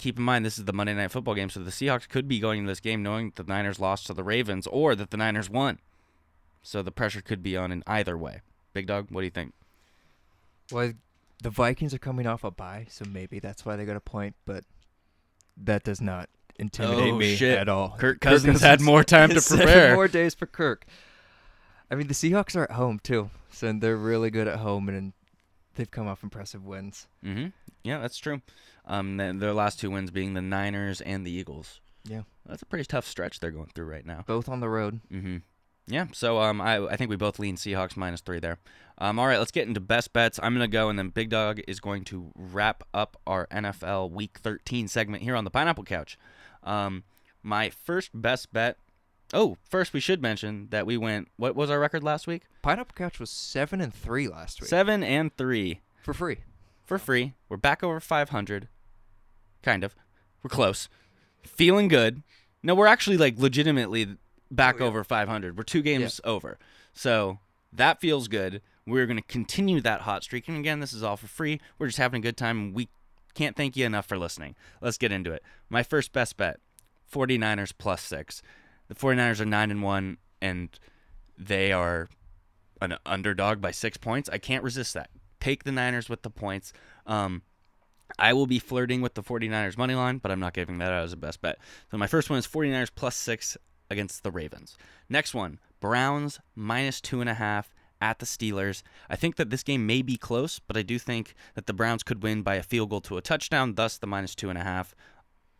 [0.00, 1.50] keep in mind this is the Monday Night Football game.
[1.50, 4.14] So the Seahawks could be going into this game knowing that the Niners lost to
[4.14, 5.78] the Ravens or that the Niners won.
[6.62, 8.40] So the pressure could be on in either way.
[8.72, 9.52] Big Dawg, what do you think?
[10.72, 10.92] Well,
[11.42, 14.36] the Vikings are coming off a bye, so maybe that's why they got a point.
[14.44, 14.64] But
[15.56, 17.58] that does not intimidate Oh, me shit.
[17.58, 17.96] at all.
[17.98, 19.94] Kirk Cousins had more time to prepare.
[19.94, 20.84] more days for Kirk.
[21.90, 25.12] I mean, the Seahawks are at home too, so they're really good at home, and
[25.74, 27.08] they've come off impressive wins.
[27.24, 27.46] Mm-hmm.
[27.84, 28.42] Yeah, that's true.
[28.86, 31.80] Um, their last two wins being the Niners and the Eagles.
[32.04, 34.24] Yeah, That's a pretty tough stretch they're going through right now.
[34.26, 35.00] both on the road.
[35.12, 35.36] Mm-hmm.
[35.86, 38.58] Yeah, so um, I I think we both lean Seahawks minus three there.
[38.98, 40.38] Um, all right, let's get into best bets.
[40.42, 44.38] I'm gonna go, and then Big Dawg is going to wrap up our NFL Week
[44.38, 46.16] 13 segment here on the Pineapple Couch.
[46.62, 47.04] Um,
[47.42, 48.76] my first best bet.
[49.32, 51.28] Oh, first we should mention that we went.
[51.36, 52.42] What was our record last week?
[52.62, 55.80] Pineapple Couch was seven and three last week Seven and three.
[56.02, 56.38] for free.
[56.90, 57.34] For free.
[57.48, 58.66] We're back over 500.
[59.62, 59.94] Kind of.
[60.42, 60.88] We're close.
[61.44, 62.24] Feeling good.
[62.64, 64.16] No, we're actually like legitimately
[64.50, 64.88] back Oh, yeah.
[64.88, 65.56] over 500.
[65.56, 66.58] We're two games over.
[66.92, 67.38] So
[67.72, 68.60] that feels good.
[68.88, 70.48] We're going to continue that hot streak.
[70.48, 71.60] And again, this is all for free.
[71.78, 72.58] We're just having a good time.
[72.58, 72.88] and We
[73.34, 74.56] can't thank you enough for listening.
[74.80, 75.44] Let's get into it.
[75.68, 76.58] My first best bet
[77.14, 78.42] 49ers plus six.
[78.88, 80.70] The 49ers are 9 and 1, and
[81.38, 82.08] they are
[82.82, 84.28] an underdog by six points.
[84.32, 85.10] I can't resist that.
[85.40, 86.72] Take the Niners with the points.
[87.06, 87.42] Um,
[88.18, 91.04] I will be flirting with the 49ers money line, but I'm not giving that out
[91.04, 91.58] as a best bet.
[91.90, 93.56] So my first one is 49ers plus six
[93.88, 94.76] against the Ravens.
[95.08, 98.82] Next one, Browns minus two and a half at the Steelers.
[99.08, 102.02] I think that this game may be close, but I do think that the Browns
[102.02, 104.64] could win by a field goal to a touchdown, thus the minus two and a
[104.64, 104.94] half.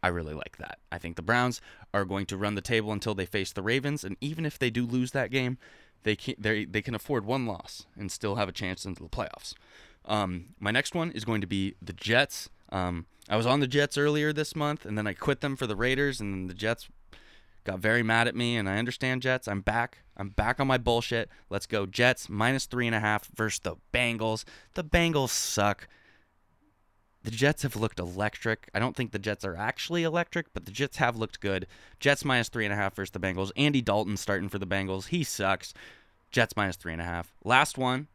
[0.02, 0.78] I really like that.
[0.90, 1.60] I think the Browns
[1.92, 4.70] are going to run the table until they face the Ravens, and even if they
[4.70, 5.58] do lose that game,
[6.02, 9.08] they can they they can afford one loss and still have a chance into the
[9.08, 9.54] playoffs.
[10.04, 12.48] Um, my next one is going to be the Jets.
[12.70, 15.66] Um, I was on the Jets earlier this month, and then I quit them for
[15.66, 16.88] the Raiders, and the Jets
[17.64, 18.56] got very mad at me.
[18.56, 19.46] And I understand Jets.
[19.46, 19.98] I'm back.
[20.16, 21.28] I'm back on my bullshit.
[21.48, 24.44] Let's go Jets minus three and a half versus the Bengals.
[24.74, 25.88] The Bengals suck.
[27.22, 28.70] The Jets have looked electric.
[28.74, 31.66] I don't think the Jets are actually electric, but the Jets have looked good.
[31.98, 33.52] Jets minus three and a half versus the Bengals.
[33.56, 35.09] Andy Dalton starting for the Bengals.
[35.09, 35.74] He sucks.
[36.30, 37.35] Jets minus three and a half.
[37.44, 38.06] Last one,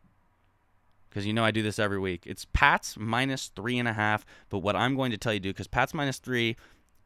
[1.10, 2.24] because you know I do this every week.
[2.26, 4.26] It's Pats minus three and a half.
[4.50, 6.56] But what I'm going to tell you to do, because Pats minus three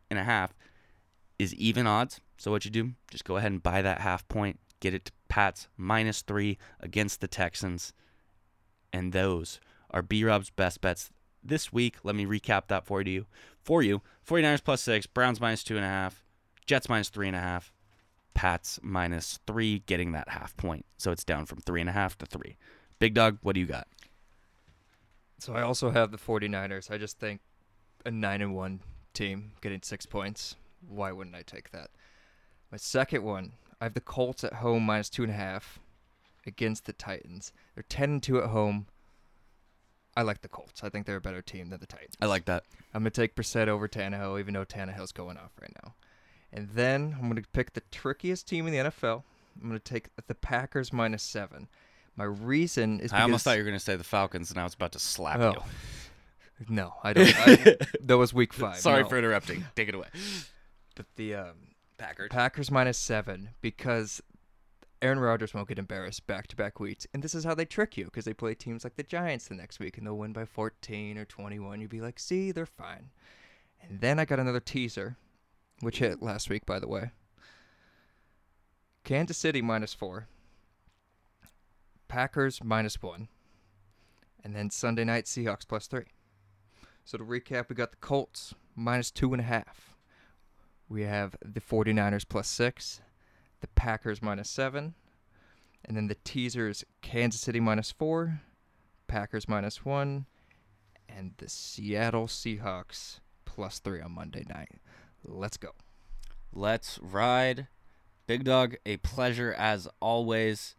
[0.10, 0.54] and a half
[1.38, 2.22] is even odds.
[2.38, 5.12] So what you do, just go ahead and buy that half point, get it to
[5.28, 7.94] Pats minus three against the Texans.
[8.94, 9.60] And those
[9.92, 11.12] are B Rob's best bets
[11.44, 11.98] this week.
[12.04, 13.26] Let me recap that for you.
[13.62, 16.24] For you, 49ers plus six, Browns minus two and a half,
[16.66, 17.72] Jets minus three and a half,
[18.34, 20.86] Pats minus three, getting that half point.
[20.98, 22.58] So it's down from three and a half to three.
[23.00, 23.88] Big dog, what do you got?
[25.40, 26.92] So I also have the 49ers.
[26.92, 27.42] I just think
[28.06, 28.80] a 9 and 1
[29.14, 30.56] team getting 6 points.
[30.88, 31.90] Why wouldn't I take that?
[32.72, 35.64] My second one, I have the Colts at home minus 2.5
[36.46, 37.54] against the Titans.
[37.74, 38.88] They're 10 and 2 at home.
[40.18, 40.84] I like the Colts.
[40.84, 42.16] I think they're a better team than the Titans.
[42.22, 42.64] I like that.
[42.94, 45.94] I'm going to take Brissett over Tannehill, even though Tannehill's going off right now.
[46.52, 49.24] And then I'm going to pick the trickiest team in the NFL.
[49.62, 51.68] I'm going to take the Packers minus 7.
[52.16, 54.60] My reason is because I almost thought you were going to say the Falcons, and
[54.60, 55.52] I was about to slap Oh.
[55.54, 55.62] you.
[56.68, 57.34] No, I don't.
[57.48, 58.76] I, that was week five.
[58.78, 59.08] Sorry no.
[59.10, 59.64] for interrupting.
[59.76, 60.08] Take it away.
[60.96, 61.54] But the um,
[61.98, 62.28] Packers.
[62.30, 64.22] Packers minus seven because
[65.02, 67.96] Aaron Rodgers won't get embarrassed back to back weeks, and this is how they trick
[67.96, 70.46] you because they play teams like the Giants the next week and they'll win by
[70.46, 71.80] 14 or 21.
[71.80, 73.12] You'd be like, see, they're fine.
[73.82, 75.16] And then I got another teaser,
[75.80, 77.12] which hit last week, by the way.
[79.06, 80.28] Kansas City minus four.
[82.10, 83.30] Packers minus one.
[84.44, 86.08] And then Sunday night Seahawks plus three.
[87.06, 89.96] So to recap, we got the Colts minus two and a half.
[90.90, 93.02] We have the 49ers plus six,
[93.62, 94.94] the Packers minus seven,
[95.86, 98.42] and then the teasers Kansas City minus four,
[99.08, 100.26] Packers minus one,
[101.08, 104.80] and the Seattle Seahawks plus three on Monday night.
[105.24, 105.72] Let's go.
[106.54, 107.68] Let's ride.
[108.28, 110.76] Big Dawg, a pleasure as always.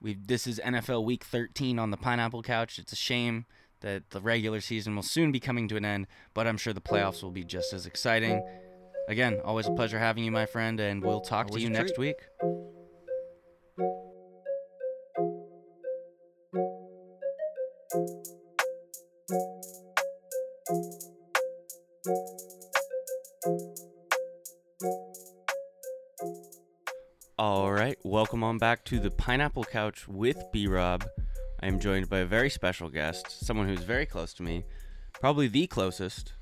[0.00, 2.78] We this is NFL Week 13 on the Pineapple Couch.
[2.78, 3.44] It's a shame
[3.80, 6.80] that the regular season will soon be coming to an end, but I'm sure the
[6.80, 8.42] playoffs will be just as exciting.
[9.10, 12.14] Again, always a pleasure having you, my friend, and we'll talk to you next treat.
[12.14, 12.28] week.
[27.36, 31.04] All right, welcome on back to the Pineapple Couch with B Rob.
[31.60, 34.64] I am joined by a very special guest, someone who's very close to me,
[35.14, 36.34] probably the closest,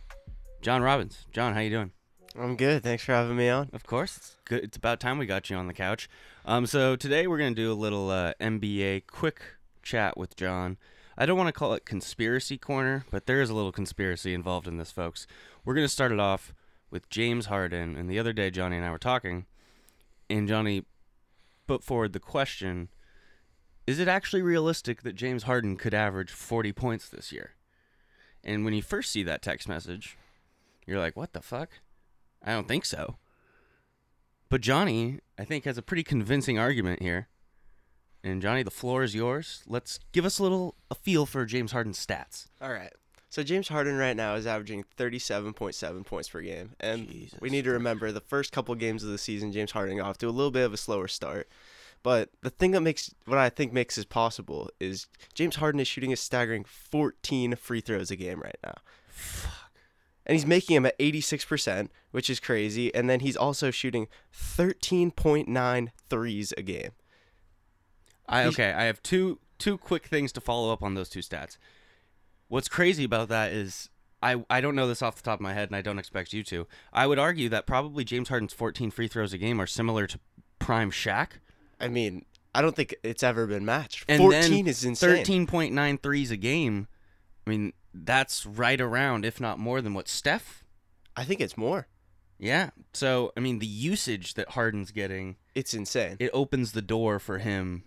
[0.60, 1.24] John Robbins.
[1.32, 1.92] John, how you doing?
[2.40, 2.84] I'm good.
[2.84, 3.68] Thanks for having me on.
[3.72, 4.62] Of course, it's good.
[4.62, 6.08] It's about time we got you on the couch.
[6.44, 9.42] Um, so today we're gonna do a little uh, NBA quick
[9.82, 10.76] chat with John.
[11.16, 14.68] I don't want to call it conspiracy corner, but there is a little conspiracy involved
[14.68, 15.26] in this, folks.
[15.64, 16.54] We're gonna start it off
[16.92, 19.46] with James Harden, and the other day Johnny and I were talking,
[20.30, 20.84] and Johnny
[21.66, 22.88] put forward the question:
[23.84, 27.54] Is it actually realistic that James Harden could average 40 points this year?
[28.44, 30.16] And when you first see that text message,
[30.86, 31.70] you're like, "What the fuck?"
[32.42, 33.16] I don't think so.
[34.48, 37.28] But Johnny, I think, has a pretty convincing argument here.
[38.24, 39.62] And Johnny, the floor is yours.
[39.66, 42.46] Let's give us a little a feel for James Harden's stats.
[42.60, 42.92] All right.
[43.30, 46.72] So James Harden right now is averaging 37.7 points per game.
[46.80, 47.38] And Jesus.
[47.40, 50.18] we need to remember the first couple games of the season James Harden got off
[50.18, 51.48] to a little bit of a slower start.
[52.02, 55.88] But the thing that makes what I think makes this possible is James Harden is
[55.88, 58.76] shooting a staggering 14 free throws a game right now.
[60.28, 62.94] And he's making them at 86%, which is crazy.
[62.94, 66.90] And then he's also shooting 13.9 threes a game.
[68.28, 71.56] I okay, I have two two quick things to follow up on those two stats.
[72.48, 73.88] What's crazy about that is
[74.22, 76.32] I I don't know this off the top of my head and I don't expect
[76.32, 76.66] you to.
[76.92, 80.18] I would argue that probably James Harden's 14 free throws a game are similar to
[80.58, 81.38] prime Shaq.
[81.80, 84.04] I mean, I don't think it's ever been matched.
[84.08, 85.24] And 14 then is insane.
[85.24, 86.88] 13.9 threes a game.
[87.46, 87.72] I mean,
[88.04, 90.64] that's right around, if not more than what Steph.
[91.16, 91.86] I think it's more.
[92.38, 92.70] Yeah.
[92.92, 96.16] So, I mean, the usage that Harden's getting, It's insane.
[96.20, 97.82] it opens the door for him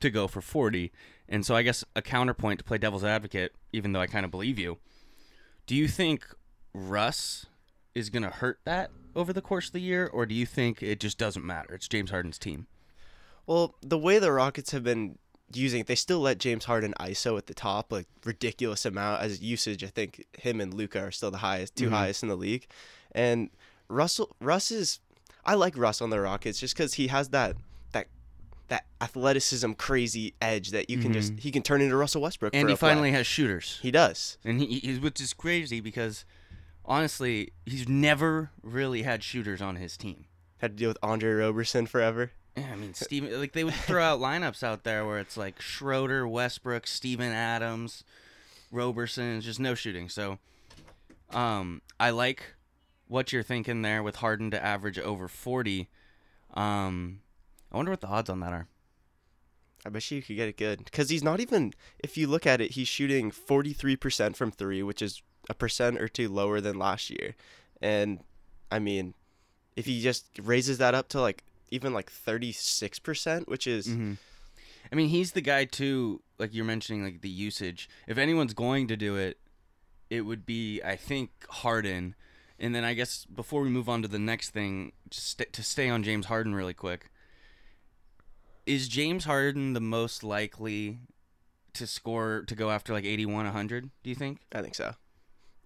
[0.00, 0.92] to go for 40.
[1.28, 4.30] And so, I guess a counterpoint to play devil's advocate, even though I kind of
[4.30, 4.78] believe you,
[5.66, 6.24] do you think
[6.72, 7.46] Russ
[7.94, 10.82] is going to hurt that over the course of the year, or do you think
[10.82, 11.74] it just doesn't matter?
[11.74, 12.66] It's James Harden's team.
[13.46, 15.18] Well, the way the Rockets have been
[15.52, 19.84] using they still let James Harden ISO at the top, like ridiculous amount as usage.
[19.84, 21.90] I think him and Luka are still the highest, 2 Mhm.
[21.92, 22.66] highest in the league.
[23.12, 23.50] And
[23.88, 25.00] Russell, Russ is,
[25.44, 27.56] I like Russ on the Rockets just because he has that
[27.92, 28.08] that
[28.68, 31.40] that athleticism, crazy edge that you can just Mhm.
[31.40, 32.52] he can turn into Russell Westbrook.
[32.54, 32.88] And for he a play.
[32.90, 33.78] finally has shooters.
[33.80, 34.38] he does.
[34.44, 36.24] And he, he which is crazy because
[36.84, 40.26] honestly, he's never really had shooters on his team.
[40.58, 42.32] Had to deal with Andre Roberson forever.
[42.56, 45.60] Yeah, I mean, Steven, like they would throw out lineups out there where it's like
[45.60, 48.02] Schroeder, Westbrook, Steven Adams,
[48.72, 50.08] Roberson, just no shooting.
[50.08, 50.38] So,
[51.32, 52.54] um, I like
[53.08, 55.88] what you're thinking there with Harden to average over 40.
[56.54, 57.20] Um,
[57.70, 58.68] I wonder what the odds on that are.
[59.84, 61.72] I bet you could get it good because he's not even.
[62.00, 65.54] If you look at it, he's shooting forty three percent from three, which is a
[65.54, 67.36] percent or two lower than last year.
[67.80, 68.18] And
[68.72, 69.14] I mean,
[69.76, 73.86] if he just raises that up to like even like thirty six percent, which is
[73.86, 74.14] hmm
[74.90, 76.22] I mean, he's the guy too.
[76.38, 77.88] Like you're mentioning, like the usage.
[78.06, 79.38] If anyone's going to do it,
[80.10, 82.14] it would be, I think, Harden.
[82.58, 85.62] And then I guess before we move on to the next thing, just st- to
[85.62, 87.10] stay on James Harden really quick.
[88.64, 90.98] Is James Harden the most likely
[91.74, 93.90] to score to go after like 81, 100?
[94.02, 94.94] Do you think I think so.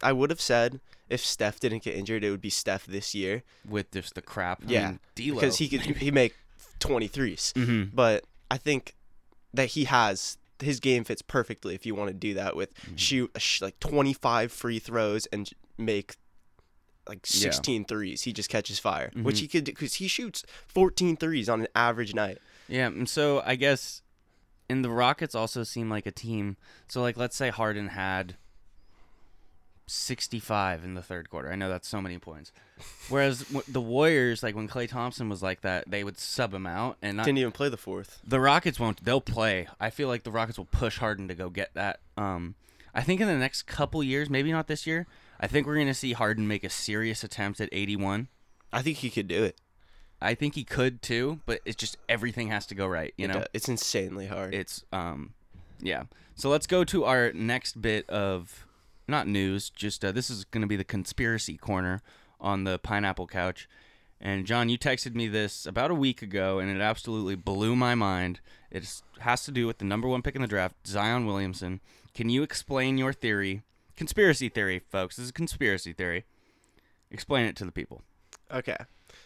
[0.03, 3.43] I would have said if Steph didn't get injured, it would be Steph this year
[3.69, 4.63] with just the crap?
[4.69, 5.41] I Yeah, mean, D'Lo.
[5.41, 6.35] because he could he make
[6.81, 7.53] 23s.
[7.57, 8.95] hmm But I think
[9.55, 12.97] that he has his game fits perfectly if you want to do that with Mm-hmm.
[12.97, 16.17] shoot sh- like 25 free throws and make
[17.09, 17.51] like Yeah.
[17.51, 18.23] 16 threes.
[18.23, 19.41] He just catches fire, which Mhm.
[19.41, 22.39] he could because he shoots 14 threes on an average night.
[22.69, 24.03] Yeah, and so I guess
[24.69, 26.57] and the Rockets also seem like a team.
[26.89, 28.37] So like let's say Harden had
[29.91, 31.51] 65 in the third quarter.
[31.53, 32.53] I know that's so many points.
[33.09, 36.67] Whereas w- the Warriors like when Klay Thompson was like that, they would sub him
[36.67, 38.21] out and not Didn't even play the fourth.
[38.27, 39.67] the Rockets won't they'll play.
[39.79, 42.01] I feel like the Rockets will push Harden to go get that.
[42.17, 42.55] Um
[42.95, 45.07] I think in the next couple years, maybe not this year,
[45.39, 48.27] I think we're going to see Harden make a serious attempt at 81.
[48.73, 49.57] I think he could do it.
[50.21, 53.29] I think he could too, but it's just everything has to go right, you It
[53.29, 53.41] know.
[53.41, 54.53] do- it's insanely hard.
[54.55, 55.35] it's um
[55.83, 56.03] yeah
[56.35, 58.67] so let's go to our next bit of
[59.11, 62.03] not news just uh, this is going to be the conspiracy corner
[62.41, 63.69] on the pineapple couch.
[64.21, 67.95] And john you texted me this about a week ago and it absolutely blew my
[67.95, 68.41] mind.
[68.71, 71.81] It has to do with the number one pick in the draft zion williamson.
[72.15, 73.63] Can you explain your theory
[73.97, 75.17] conspiracy theory folks?
[75.17, 76.25] This is a conspiracy theory.
[77.11, 78.03] Explain it to the people.
[78.53, 78.77] Okay.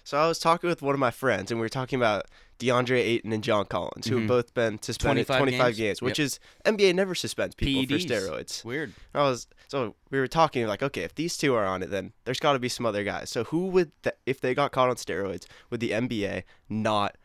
[0.07, 2.27] So I was talking with one of my friends, and we were talking about
[2.59, 4.19] DeAndre Ayton and John Collins, who Mhm.
[4.21, 5.77] have both been suspended 25 25, games?
[5.79, 6.27] games, which Yep.
[6.27, 8.03] is NBA never suspends people PEDs.
[8.07, 8.65] for steroids.
[8.65, 11.91] weird I was so we were talking like, okay, if these two are on it,
[11.91, 13.31] then there's got to be some other guys.
[13.31, 17.17] So who would th- if they got caught on steroids would the NBA not?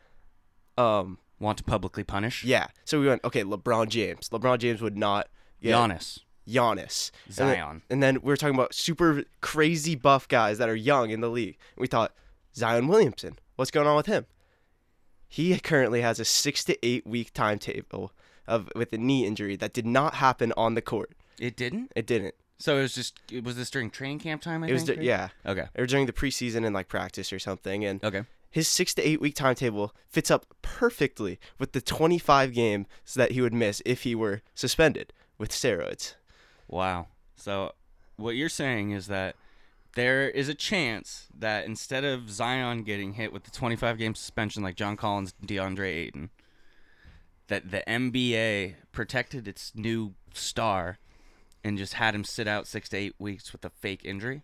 [0.78, 2.68] Um, want to publicly punish yeah.
[2.86, 4.28] So we went, okay, LeBron James.
[4.30, 5.28] LeBron James would not.
[5.62, 7.10] get Giannis Giannis.
[7.26, 10.74] And then- zion And then we were talking about super crazy buff guys that are
[10.74, 11.58] young in the league.
[11.76, 12.14] We thought
[12.54, 13.38] Zion Williamson.
[13.56, 14.26] What's going on with him?
[15.28, 18.12] He currently has a six to eight week timetable
[18.46, 21.12] of with a knee injury that did not happen on the court.
[21.38, 22.34] it didn't It didn't.
[22.58, 24.64] So it was just it was this during training camp time.
[24.64, 25.66] I it was think, du- or- yeah, Okay.
[25.78, 27.84] or during the preseason and like practice or something.
[27.84, 28.24] And Okay.
[28.50, 33.40] his six to eight week timetable fits up perfectly with the 25 games that he
[33.40, 36.14] would miss if he were suspended with steroids.
[36.68, 37.06] Wow.
[37.36, 37.72] So
[38.16, 39.36] what you're saying is that
[39.94, 44.62] there is a chance that instead of Zion getting hit with the 25 game suspension
[44.62, 46.30] like John Collins, DeAndre Ayton,
[47.48, 50.98] that the NBA protected its new star
[51.64, 54.42] and just had him sit out six to eight weeks with a fake injury.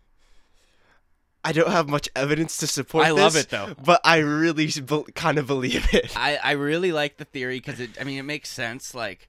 [1.45, 3.73] I don't have much evidence to support I love it, though.
[3.85, 6.13] but I really be- kind of believe it.
[6.17, 9.29] I, I really like the theory because it I mean it makes sense like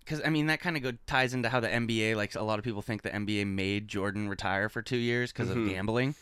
[0.00, 2.58] because I mean that kind of go ties into how the NBA like a lot
[2.58, 5.62] of people think the NBA made Jordan retire for two years because Mhm.
[5.66, 6.14] of gambling.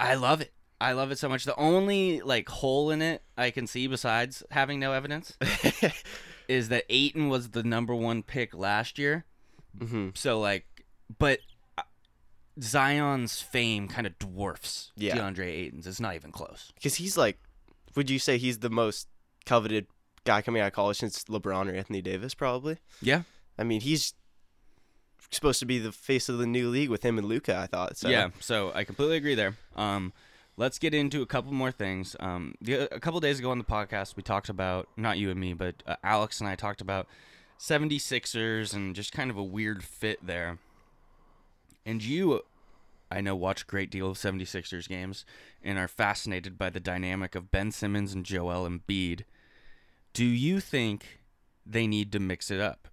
[0.00, 0.52] I love it.
[0.80, 1.44] I love it so much.
[1.44, 5.36] The only like hole in it I can see besides having no evidence
[6.48, 9.24] is that Ayton was the number one pick last year.
[9.78, 10.66] hmm So like,
[11.18, 11.40] but
[11.76, 11.82] uh,
[12.60, 15.16] Zion's fame kind of dwarfs Yeah.
[15.16, 15.86] DeAndre Ayton's.
[15.86, 16.70] It's not even close.
[16.74, 17.38] Because he's like,
[17.96, 19.08] would you say he's the most
[19.46, 19.86] coveted
[20.28, 22.34] guy coming out of college since LeBron or Anthony Davis?
[22.34, 22.76] Probably.
[23.00, 23.22] Yeah.
[23.58, 24.12] I mean, he's
[25.30, 27.56] supposed to be the face of the new league with him and Luka.
[27.56, 27.96] I thought.
[27.96, 28.08] So.
[28.08, 29.56] Yeah, so I completely agree there.
[29.74, 30.12] Um,
[30.58, 32.14] let's get into a couple more things.
[32.20, 35.40] Um, the, a couple days ago on the podcast, we talked about not you and
[35.40, 37.06] me, but uh, Alex and I talked about
[37.58, 40.58] 76ers and just kind of a weird fit there.
[41.86, 42.42] And you,
[43.10, 45.24] I know, watch a great deal of 76ers games
[45.64, 49.22] and are fascinated by the dynamic of Ben Simmons and Joel Embiid.
[50.12, 51.20] Do you think
[51.64, 52.88] they need to mix it up?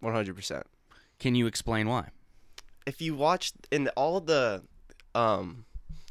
[0.00, 0.66] One hundred percent.
[1.18, 2.08] Can you explain why?
[2.86, 4.62] If you watch in all the
[5.14, 5.64] um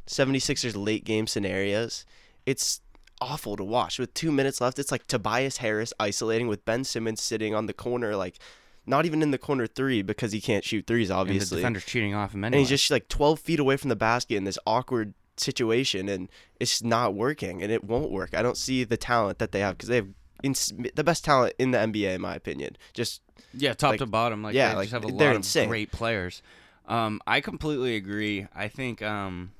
[0.07, 2.05] 76ers late game scenarios,
[2.45, 2.82] it's
[3.21, 3.99] awful to watch.
[3.99, 7.73] With two minutes left, it's like Tobias Harris isolating with Ben Simmons sitting on the
[7.73, 8.38] corner, like
[8.86, 11.57] not even in the corner three because he can't shoot threes, And the obviously.
[11.57, 14.43] defender's cheating off him and he's just like 12 feet away from the basket in
[14.43, 16.28] this awkward situation and
[16.59, 19.75] it's not working and it won't work i don't see the talent that they have
[19.78, 20.09] because they have
[20.43, 23.21] ins- the best talent in the nba in my opinion just
[23.53, 24.43] Yeah, top Like, to bottom.
[24.43, 25.63] Like yeah, they like, just have a they're lot insane.
[25.63, 26.41] of great players.
[26.87, 28.47] Um, I completely agree.
[28.53, 29.51] I think um,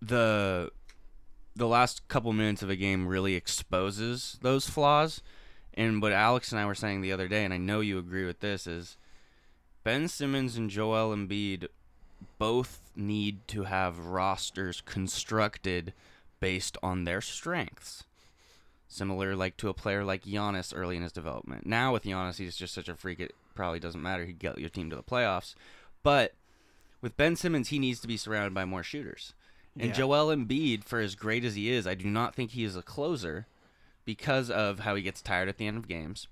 [0.00, 0.70] the
[1.56, 5.20] the last couple minutes of a game really exposes those flaws.
[5.74, 8.24] And what Alex and I were saying the other day, and I know you agree
[8.24, 8.96] with this, is
[9.84, 11.66] Ben Simmons and Joel Embiid
[12.38, 15.92] both need to have rosters constructed
[16.40, 18.04] based on their strengths.
[18.88, 21.66] Similar like to a player like Giannis early in his development.
[21.66, 24.24] Now with Giannis, he's just such a freak it probably doesn't matter.
[24.24, 25.54] He'd get your team to the playoffs.
[26.02, 26.34] But
[27.02, 29.34] with Ben Simmons, he needs to be surrounded by more shooters.
[29.78, 29.94] And Yeah.
[29.94, 32.82] Joel Embiid, for as great as he is, I do not think he is a
[32.82, 33.46] closer
[34.04, 36.26] because of how he gets tired at the end of games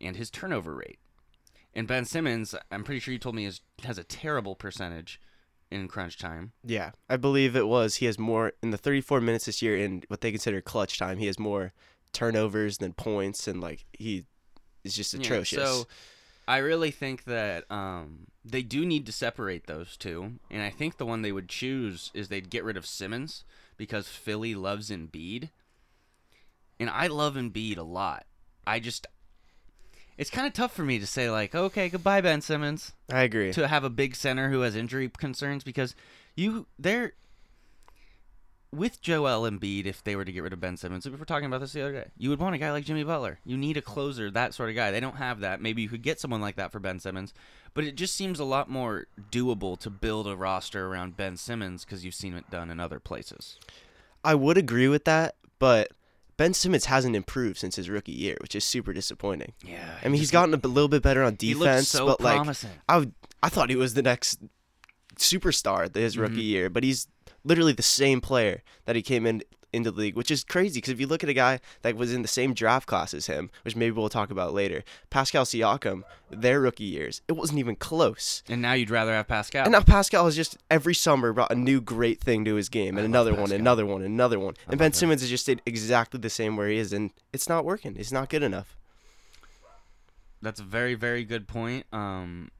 [0.00, 0.98] and his turnover rate.
[1.74, 5.20] And Ben Simmons, I'm pretty sure you told me is has a terrible percentage
[5.70, 6.52] in crunch time.
[6.64, 7.96] Yeah, I believe it was.
[7.96, 11.18] He has more in the 34 minutes this year in what they consider clutch time.
[11.18, 11.72] He has more
[12.12, 14.24] turnovers than points, and like he
[14.84, 15.62] is just Yeah, atrocious.
[15.62, 15.86] so
[16.46, 20.96] I really think that um, they do need to separate those two, and I think
[20.96, 23.44] the one they would choose is they'd get rid of Simmons
[23.76, 25.50] because Philly loves Embiid,
[26.80, 28.26] and I love Embiid a lot.
[28.66, 29.06] I just
[30.16, 33.52] it's kind of tough for me to say like, okay, goodbye Ben Simmons I agree.
[33.52, 35.94] to have a big center who has injury concerns because
[36.34, 37.12] you they're
[38.70, 41.08] with Joel Embiid if they were to get rid of Ben Simmons.
[41.08, 42.08] We were talking about this the other day.
[42.18, 43.38] You would want a guy like Jimmy Butler.
[43.44, 44.90] You need a closer, that sort of guy.
[44.90, 45.60] They don't have that.
[45.62, 47.32] Maybe you could get someone like that for Ben Simmons,
[47.72, 51.84] but it just seems a lot more doable to build a roster around Ben Simmons
[51.84, 53.58] because you've seen it done in other places.
[54.22, 55.92] I would agree with that, but
[56.36, 59.54] Ben Simmons hasn't improved since his rookie year, which is super disappointing.
[59.64, 62.56] Yeah, I mean, he's gotten a little bit better on defense, so but like.
[62.88, 63.12] I would,
[63.42, 64.40] I thought he was the next
[65.16, 66.48] superstar his rookie Mhm.
[66.48, 67.08] year, but he's
[67.44, 70.92] literally the same player that he came in into the league, which is crazy because
[70.92, 73.50] if you look at a guy that was in the same draft class as him,
[73.64, 78.42] which maybe we'll talk about later, Pascal Siakam, their rookie years, it wasn't even close.
[78.48, 79.64] and now you'd rather have Pascal.
[79.64, 82.96] And now Pascal has just every summer brought a new great thing to his game,
[82.96, 84.54] and another one, another one, another one.
[84.66, 84.92] I And Ben.
[84.94, 87.94] Simmons has just stayed exactly the same where he is, and it's not working.
[87.98, 88.74] It's not good enough.
[90.40, 91.84] That's a very, very good point.
[91.92, 92.50] Um,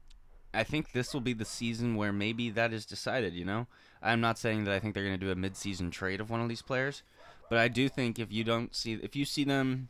[0.53, 3.33] I think this will be the season where maybe that is decided.
[3.33, 3.67] You know,
[4.01, 6.41] I'm not saying that I think they're going to do a mid-season trade of one
[6.41, 7.03] of these players,
[7.49, 9.89] but I do think if you don't see, if you see them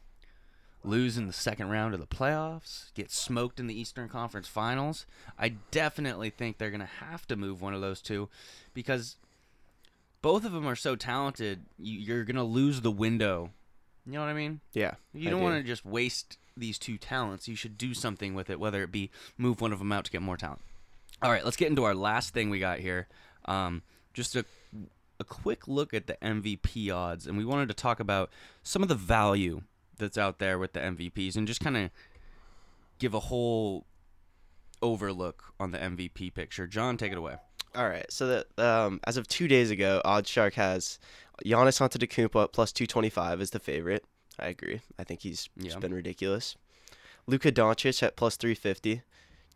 [0.83, 5.05] lose in the second round of the playoffs, get smoked in the Eastern Conference Finals,
[5.37, 8.29] I definitely think they're going to have to move one of those two,
[8.73, 9.17] because
[10.21, 11.65] both of them are so talented.
[11.77, 13.51] You, you're going to lose the window.
[14.05, 14.61] You know what I mean?
[14.73, 15.43] Yeah, You don't do.
[15.45, 17.47] want to just waste these two talents.
[17.47, 20.11] You should do something with it, whether it be move one of them out to
[20.11, 20.61] get more talent.
[21.21, 23.07] All right, let's get into our last thing we got here.
[23.45, 23.81] Um,
[24.13, 24.45] just a
[25.19, 28.29] a quick look at the MVP odds, and we wanted to talk about
[28.63, 29.61] some of the value
[29.97, 31.89] that's out there with the MVPs, and just kind of
[32.99, 33.85] give a whole
[34.81, 36.67] overlook on the MVP picture.
[36.67, 37.35] John, take it away.
[37.75, 38.05] All right.
[38.11, 40.99] So that um, as of two days ago, OddsShark has
[41.45, 44.05] Giannis Antetokounmpo at plus two twenty five as the favorite.
[44.39, 44.81] I agree.
[44.97, 45.79] I think he's just Yeah.
[45.79, 46.55] been ridiculous.
[47.27, 49.01] Luka Doncic at plus three fifty,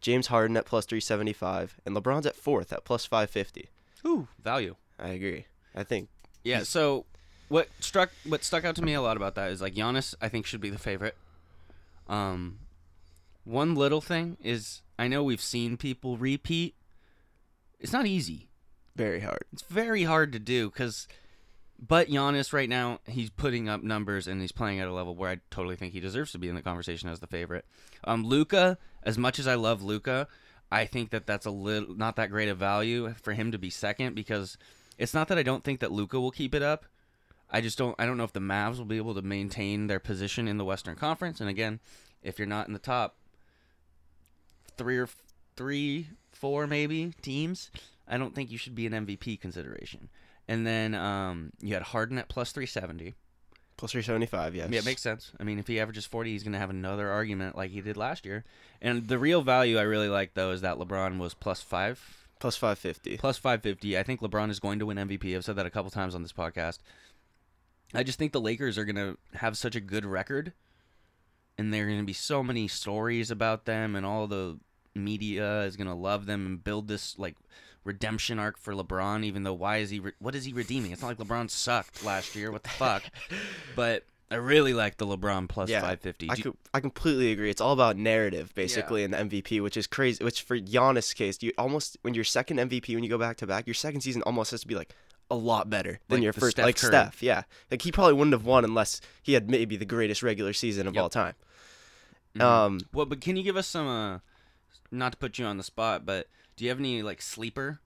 [0.01, 3.70] James Harden at plus three seventy five, and LeBron's at fourth at plus five fifty.
[4.06, 4.76] Ooh, value.
[4.99, 5.45] I agree.
[5.76, 6.10] I think
[6.43, 6.64] Yeah.
[6.64, 7.06] So
[7.49, 10.30] what struck what stuck out to me a lot about that is like Giannis, I
[10.30, 11.16] think should be the favorite.
[12.08, 12.60] Um,
[13.43, 16.76] one little thing is I know we've seen people repeat.
[17.80, 18.49] It's not easy.
[18.95, 19.43] very hard.
[19.51, 21.08] It's very hard to do because,
[21.80, 25.32] but Giannis right now he's putting up numbers and he's playing at a level where
[25.32, 27.66] I totally think he deserves to be in the conversation as the favorite.
[28.04, 30.28] Um, Luka, as much as I love Luka,
[30.74, 33.69] I think that that's a little not that great a value for him to be
[33.69, 34.57] second because
[34.97, 36.86] it's not that I don't think that Luka will keep it up.
[37.51, 37.95] I just don't.
[37.99, 40.65] I don't know if the Mavs will be able to maintain their position in the
[40.65, 41.39] Western Conference.
[41.39, 41.80] And again,
[42.24, 43.17] if you're not in the top
[44.76, 45.07] three or
[45.55, 47.69] three, four maybe teams,
[48.07, 50.09] I don't think you should be an MVP consideration.
[50.47, 53.13] And then um, you had Harden at plus 370.
[53.76, 54.55] Plus three seventy five.
[54.55, 54.69] Yes.
[54.69, 55.32] Yeah, it makes sense.
[55.39, 57.97] I mean, if he averages 40, he's going to have another argument like he did
[57.97, 58.45] last year.
[58.82, 62.55] And the real value I really like, though, is that LeBron was plus five, plus
[62.55, 63.17] five fifty.
[63.17, 63.97] plus 550.
[63.97, 65.36] I think LeBron is going to win MVP.
[65.36, 66.80] I've said that a couple times on this podcast.
[67.93, 70.53] I just think the Lakers are going to have such a good record,
[71.57, 74.57] and there are going to be so many stories about them, and all the
[74.95, 77.36] media is going to love them and build this like
[77.84, 79.23] redemption arc for LeBron.
[79.23, 79.99] Even though, why is he?
[79.99, 80.91] Re- what is he redeeming?
[80.91, 82.51] It's not like LeBron sucked last year.
[82.51, 83.03] What the fuck?
[83.75, 86.29] but I really like the LeBron plus Yeah, 550.
[86.31, 87.49] I I completely agree.
[87.49, 90.23] It's all about narrative, basically, in the MVP, which is crazy.
[90.23, 93.47] Which for Giannis' case, you almost when your second MVP, when you go back to
[93.47, 94.93] back, your second season almost has to be like
[95.31, 96.57] a lot better than Like your first.
[96.57, 96.89] Steph like Curry.
[96.89, 97.43] Steph, yeah.
[97.71, 100.95] Like he probably wouldn't have won unless he had maybe the greatest regular season of
[100.95, 101.01] Yep.
[101.01, 101.34] all time.
[102.36, 102.41] Mhm.
[102.41, 104.19] Um, Well, but can you give us some uh,
[104.91, 107.80] not to put you on the spot, but do you have any like sleeper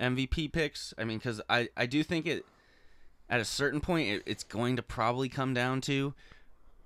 [0.00, 0.94] MVP picks?
[0.98, 2.44] I mean, because I I do think it
[3.28, 6.14] at a certain point it, it's going to probably come down to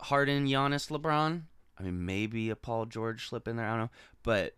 [0.00, 1.42] Harden, Giannis, LeBron.
[1.78, 3.66] I mean, maybe a Paul George slip in there.
[3.66, 3.90] I don't know,
[4.22, 4.54] but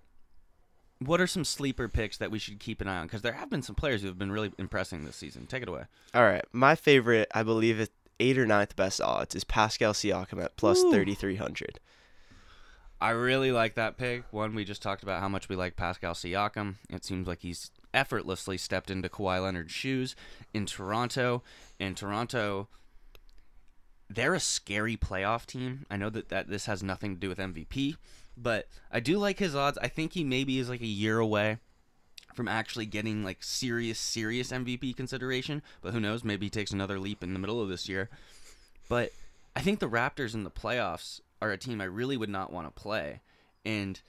[1.00, 3.06] what are some sleeper picks that we should keep an eye on?
[3.06, 5.46] Because there have been some players who have been really impressing this season.
[5.46, 5.84] Take it away.
[6.14, 7.90] All right, my favorite, I believe, is
[8.20, 11.80] eight or ninth best odds is Pascal Siakam at thirty three hundred.
[13.00, 14.24] I really like that pick.
[14.32, 16.76] One, we just talked about how much we like Pascal Siakam.
[16.90, 20.16] It seems like he's effortlessly stepped into Kawhi Leonard's shoes
[20.52, 21.42] in Toronto.
[21.78, 22.68] In Toronto,
[24.10, 25.86] they're a scary playoff team.
[25.88, 27.96] I know that, that this has nothing to do with MVP,
[28.36, 29.78] but I do like his odds.
[29.80, 31.58] I think he maybe is like a year away
[32.34, 35.62] from actually getting like serious, serious MVP consideration.
[35.82, 36.24] But who knows?
[36.24, 38.08] Maybe he takes another leap in the middle of this year.
[38.88, 39.12] But
[39.54, 42.66] I think the Raptors in the playoffs are a team I really would not want
[42.66, 43.20] to play.
[43.64, 44.00] And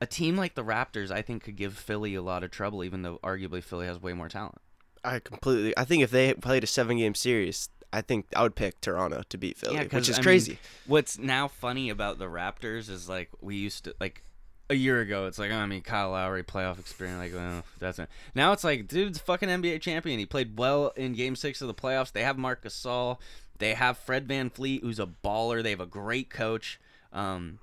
[0.00, 3.02] a team like the Raptors, I think, could give Philly a lot of trouble, even
[3.02, 4.58] though arguably Philly has way more talent.
[5.04, 5.76] I completely.
[5.76, 9.22] I think if they played a seven game series, I think I would pick Toronto
[9.28, 10.58] to beat Philly, 'cause, which is I mean, crazy.
[10.86, 14.22] what's now funny about the Raptors is like we used to like
[14.70, 15.26] a year ago.
[15.26, 17.18] It's like oh, I mean Kyle Lowry playoff experience.
[17.18, 18.08] Like oh, that's it.
[18.34, 20.18] Now it's like dude's fucking NBA champion.
[20.18, 22.12] He played well in Game Six of the playoffs.
[22.12, 23.18] They have Marc Gasol.
[23.62, 25.62] They have Fred VanVleet, who's a baller.
[25.62, 26.80] They have a great coach.
[27.12, 27.60] Um,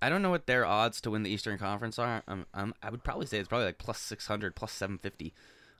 [0.00, 2.22] I don't know what their odds to win the Eastern Conference are.
[2.28, 5.34] Um, um, I would probably say it's probably like plus 600, plus 750.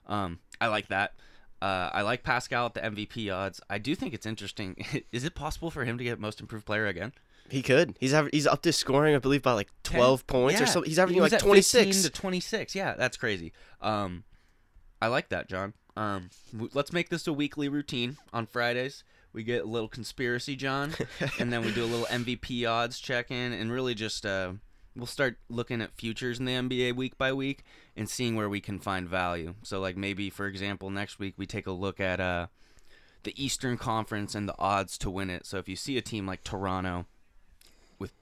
[0.05, 1.13] Um, I like that.
[1.61, 3.61] Uh, I like Pascal at the MVP odds.
[3.69, 4.75] I do think it's interesting.
[5.13, 7.13] Is it possible for him to get Most Improved Player again?
[7.47, 7.95] He could.
[8.01, 10.89] He's aver- he's up to scoring, I believe, by like twelve points or Yeah, something.
[10.89, 12.75] He's averaging was like twenty 15 to 26.
[12.75, 13.53] Yeah, that's crazy.
[13.81, 14.25] Um,
[15.01, 15.73] I like that, John.
[15.95, 16.29] Um,
[16.73, 19.03] let's make this a weekly routine on Fridays.
[19.31, 20.93] We get a little conspiracy, John,
[21.39, 24.53] and then we do a little MVP odds check in, and really just uh,
[24.95, 27.63] we'll start looking at futures in the NBA week by week
[27.95, 29.55] and seeing where we can find value.
[29.63, 32.47] So, like maybe for example, next week we take a look at uh,
[33.23, 35.45] the Eastern Conference and the odds to win it.
[35.45, 37.05] So if you see a team like Toronto
[37.97, 38.13] with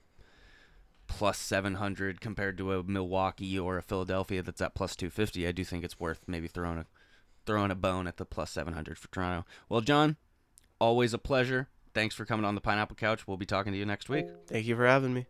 [1.07, 5.63] plus 700 compared to a Milwaukee or a Philadelphia that's at plus 250, I do
[5.63, 6.86] think it's worth maybe throwing a
[7.45, 9.45] throwing a bone at the plus 700 for Toronto.
[9.69, 10.17] Well, John,
[10.79, 11.69] always a pleasure.
[11.93, 13.27] Thanks for coming on the Pineapple Couch.
[13.27, 14.27] We'll be talking to you next week.
[14.47, 15.25] Thank you for having me.